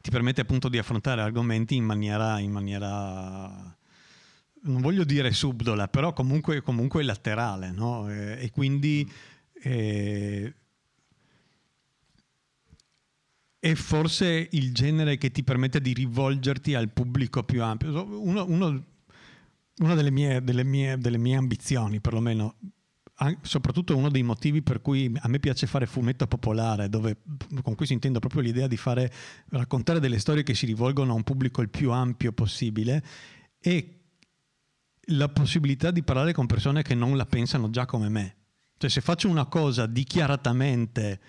[0.00, 3.76] ti permette appunto di affrontare argomenti in maniera, in maniera
[4.62, 8.08] non voglio dire subdola, però comunque, comunque laterale, no?
[8.10, 9.10] e, e, quindi...
[9.66, 10.54] Eh,
[13.58, 18.04] è forse il genere che ti permette di rivolgerti al pubblico più ampio.
[18.22, 18.84] Uno, uno,
[19.78, 22.54] una delle mie, delle, mie, delle mie, ambizioni, perlomeno,
[23.42, 27.16] soprattutto uno dei motivi per cui a me piace fare fumetto popolare, dove,
[27.60, 29.12] con questo intendo proprio l'idea di fare,
[29.48, 33.02] raccontare delle storie che si rivolgono a un pubblico il più ampio possibile,
[33.58, 33.84] è
[35.10, 38.36] la possibilità di parlare con persone che non la pensano già come me.
[38.78, 41.20] Cioè se faccio una cosa dichiaratamente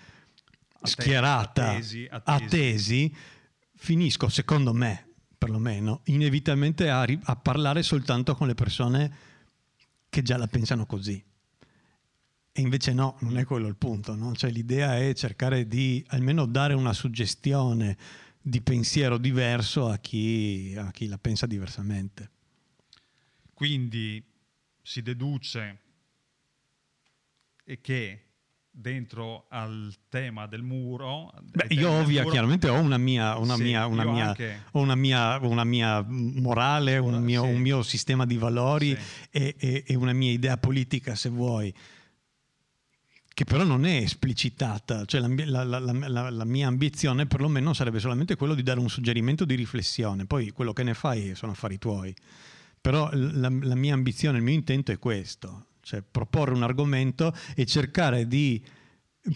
[0.81, 2.43] schierata, a tesi, a, tesi.
[2.43, 3.15] a tesi,
[3.75, 9.17] finisco, secondo me, perlomeno, inevitabilmente a, a parlare soltanto con le persone
[10.09, 11.23] che già la pensano così.
[12.51, 14.15] E invece no, non è quello il punto.
[14.15, 14.33] No?
[14.35, 17.95] Cioè, l'idea è cercare di almeno dare una suggestione
[18.41, 22.31] di pensiero diverso a chi, a chi la pensa diversamente.
[23.53, 24.23] Quindi
[24.81, 25.81] si deduce
[27.81, 28.27] che
[28.79, 31.33] dentro al tema del muro.
[31.41, 34.35] Beh, io ovvia, muro, chiaramente ho una mia, una sì, mia, una mia,
[34.73, 37.49] una mia, una mia morale, un mio, sì.
[37.49, 39.27] un mio, sistema di valori sì.
[39.31, 41.73] e, e, e, una mia idea politica, se vuoi,
[43.33, 45.05] che però non è esplicitata.
[45.05, 49.43] Cioè la, la, la, la mia ambizione perlomeno sarebbe solamente quello di dare un suggerimento
[49.43, 52.15] di riflessione, poi quello che ne fai sono affari tuoi.
[52.79, 58.27] Però la, mia ambizione, il mio intento è questo, cioè proporre un argomento e cercare
[58.27, 58.61] di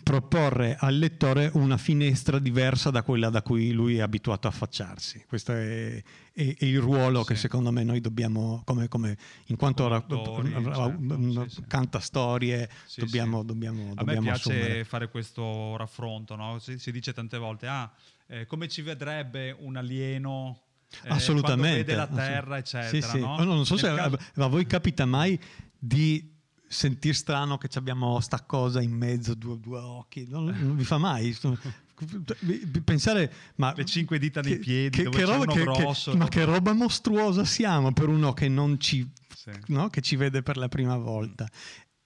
[0.03, 5.23] proporre al lettore una finestra diversa da quella da cui lui è abituato a affacciarsi.
[5.27, 5.95] Questo è,
[6.33, 7.27] è, è il ruolo sì.
[7.27, 12.99] che secondo me noi dobbiamo, come, come in quanto Autori, certo, sì, canta storie, sì,
[12.99, 14.83] dobbiamo, dobbiamo, A me piace assumere.
[14.83, 16.59] fare questo raffronto, no?
[16.59, 17.89] si, si, dice tante volte, ah,
[18.27, 20.63] eh, come ci vedrebbe un alieno
[21.03, 23.19] eh, assolutamente vede la terra eccetera sì, sì.
[23.19, 23.41] No?
[23.45, 24.17] non so se caso...
[24.35, 25.39] a voi capita mai
[25.83, 26.30] di
[26.71, 30.97] sentir strano che abbiamo sta cosa in mezzo, due, due occhi, non, non vi fa
[30.97, 31.35] mai.
[32.83, 36.45] Pensare, ma le cinque dita nei piedi, che, che roba, che, grosso, che, ma che
[36.45, 39.51] roba mostruosa siamo per uno che non ci, sì.
[39.67, 39.89] no?
[39.89, 41.47] che ci vede per la prima volta.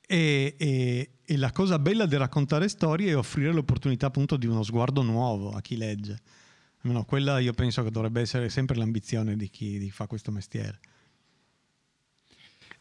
[0.07, 4.63] E, e, e, la cosa bella di raccontare storie è offrire l'opportunità appunto di uno
[4.63, 6.17] sguardo nuovo a chi legge.
[6.81, 10.31] Almeno quella io penso che dovrebbe essere sempre l'ambizione di chi, di chi fa questo
[10.31, 10.79] mestiere.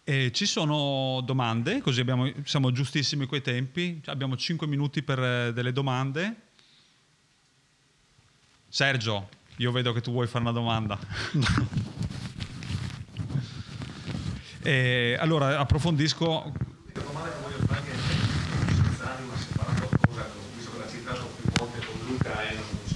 [0.07, 5.51] E ci sono domande, così abbiamo, siamo giustissimi coi tempi, abbiamo 5 minuti per eh,
[5.55, 6.35] delle domande.
[8.69, 10.99] Sergio, io vedo che tu vuoi fare una domanda.
[14.63, 16.53] e, allora approfondisco.
[16.93, 17.91] La domanda che voglio fare è
[19.09, 22.95] anima se farà qualcosa, visto che l'ha citato più volte con Luca Enoch,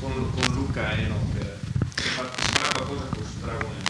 [0.00, 1.58] con, con Luca Enoch,
[1.94, 2.28] se farà
[2.72, 3.88] qualcosa con Dragon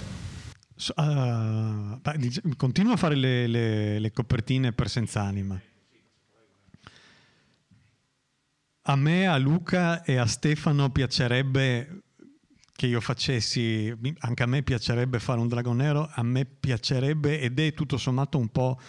[0.97, 2.01] Uh,
[2.57, 5.61] continuo a fare le, le, le, copertine per Senz'anima.
[8.83, 12.05] A me, a Luca e a Stefano piacerebbe
[12.73, 17.59] che io facessi, anche a me piacerebbe fare un drago nero, a me piacerebbe ed
[17.61, 18.81] è tutto sommato un po'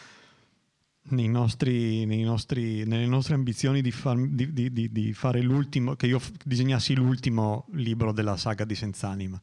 [1.09, 6.07] nei nostri, nei nostri, nelle nostre ambizioni di, far, di, di, di fare l'ultimo, che
[6.07, 9.39] io disegnassi l'ultimo libro della saga di Senz'anima.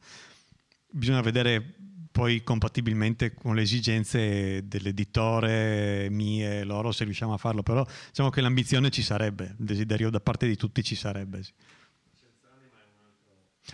[0.89, 1.75] Bisogna vedere
[2.11, 8.41] poi compatibilmente con le esigenze dell'editore, mie, loro, se riusciamo a farlo, però diciamo che
[8.41, 11.43] l'ambizione ci sarebbe, il desiderio da parte di tutti ci sarebbe.
[11.43, 11.53] Sì.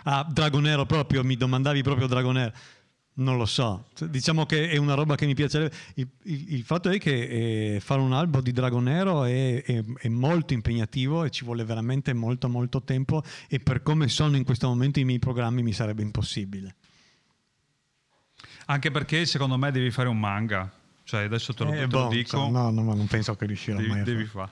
[0.03, 2.53] Ah, Dragonero proprio, mi domandavi proprio Dragonero.
[3.17, 5.73] Non lo so, diciamo che è una roba che mi piacerebbe.
[5.93, 10.09] Il, il, il fatto è che eh, fare un albo di Dragonero è, è, è,
[10.09, 14.67] molto impegnativo e ci vuole veramente molto molto tempo e per come sono in questo
[14.67, 16.75] momento i miei programmi mi sarebbe impossibile.
[18.66, 20.70] Anche perché secondo me devi fare un manga.
[21.03, 22.49] Cioè, adesso te lo, eh, te bon, lo dico.
[22.49, 24.51] No, no, ma non penso che riuscirò devi, mai a devi fare.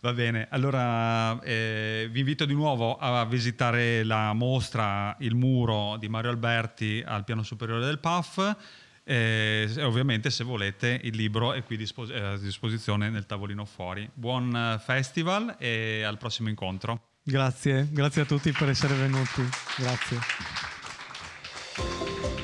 [0.00, 6.08] Va bene, allora eh, vi invito di nuovo a visitare la mostra Il muro di
[6.08, 8.56] Mario Alberti al piano superiore del PAF
[9.04, 13.64] eh, e ovviamente se volete il libro è qui dispos- eh, a disposizione nel tavolino
[13.64, 14.10] fuori.
[14.12, 17.10] Buon festival e al prossimo incontro.
[17.22, 19.48] Grazie, grazie a tutti per essere venuti.
[19.76, 20.18] Grazie.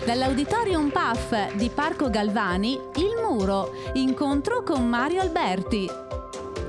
[0.09, 5.87] Dall'Auditorium PAF di Parco Galvani, Il Muro, incontro con Mario Alberti.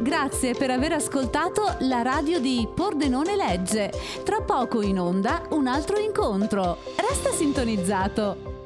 [0.01, 3.93] Grazie per aver ascoltato la radio di Pordenone Legge.
[4.25, 6.79] Tra poco in onda un altro incontro.
[6.97, 8.58] Resta sintonizzato.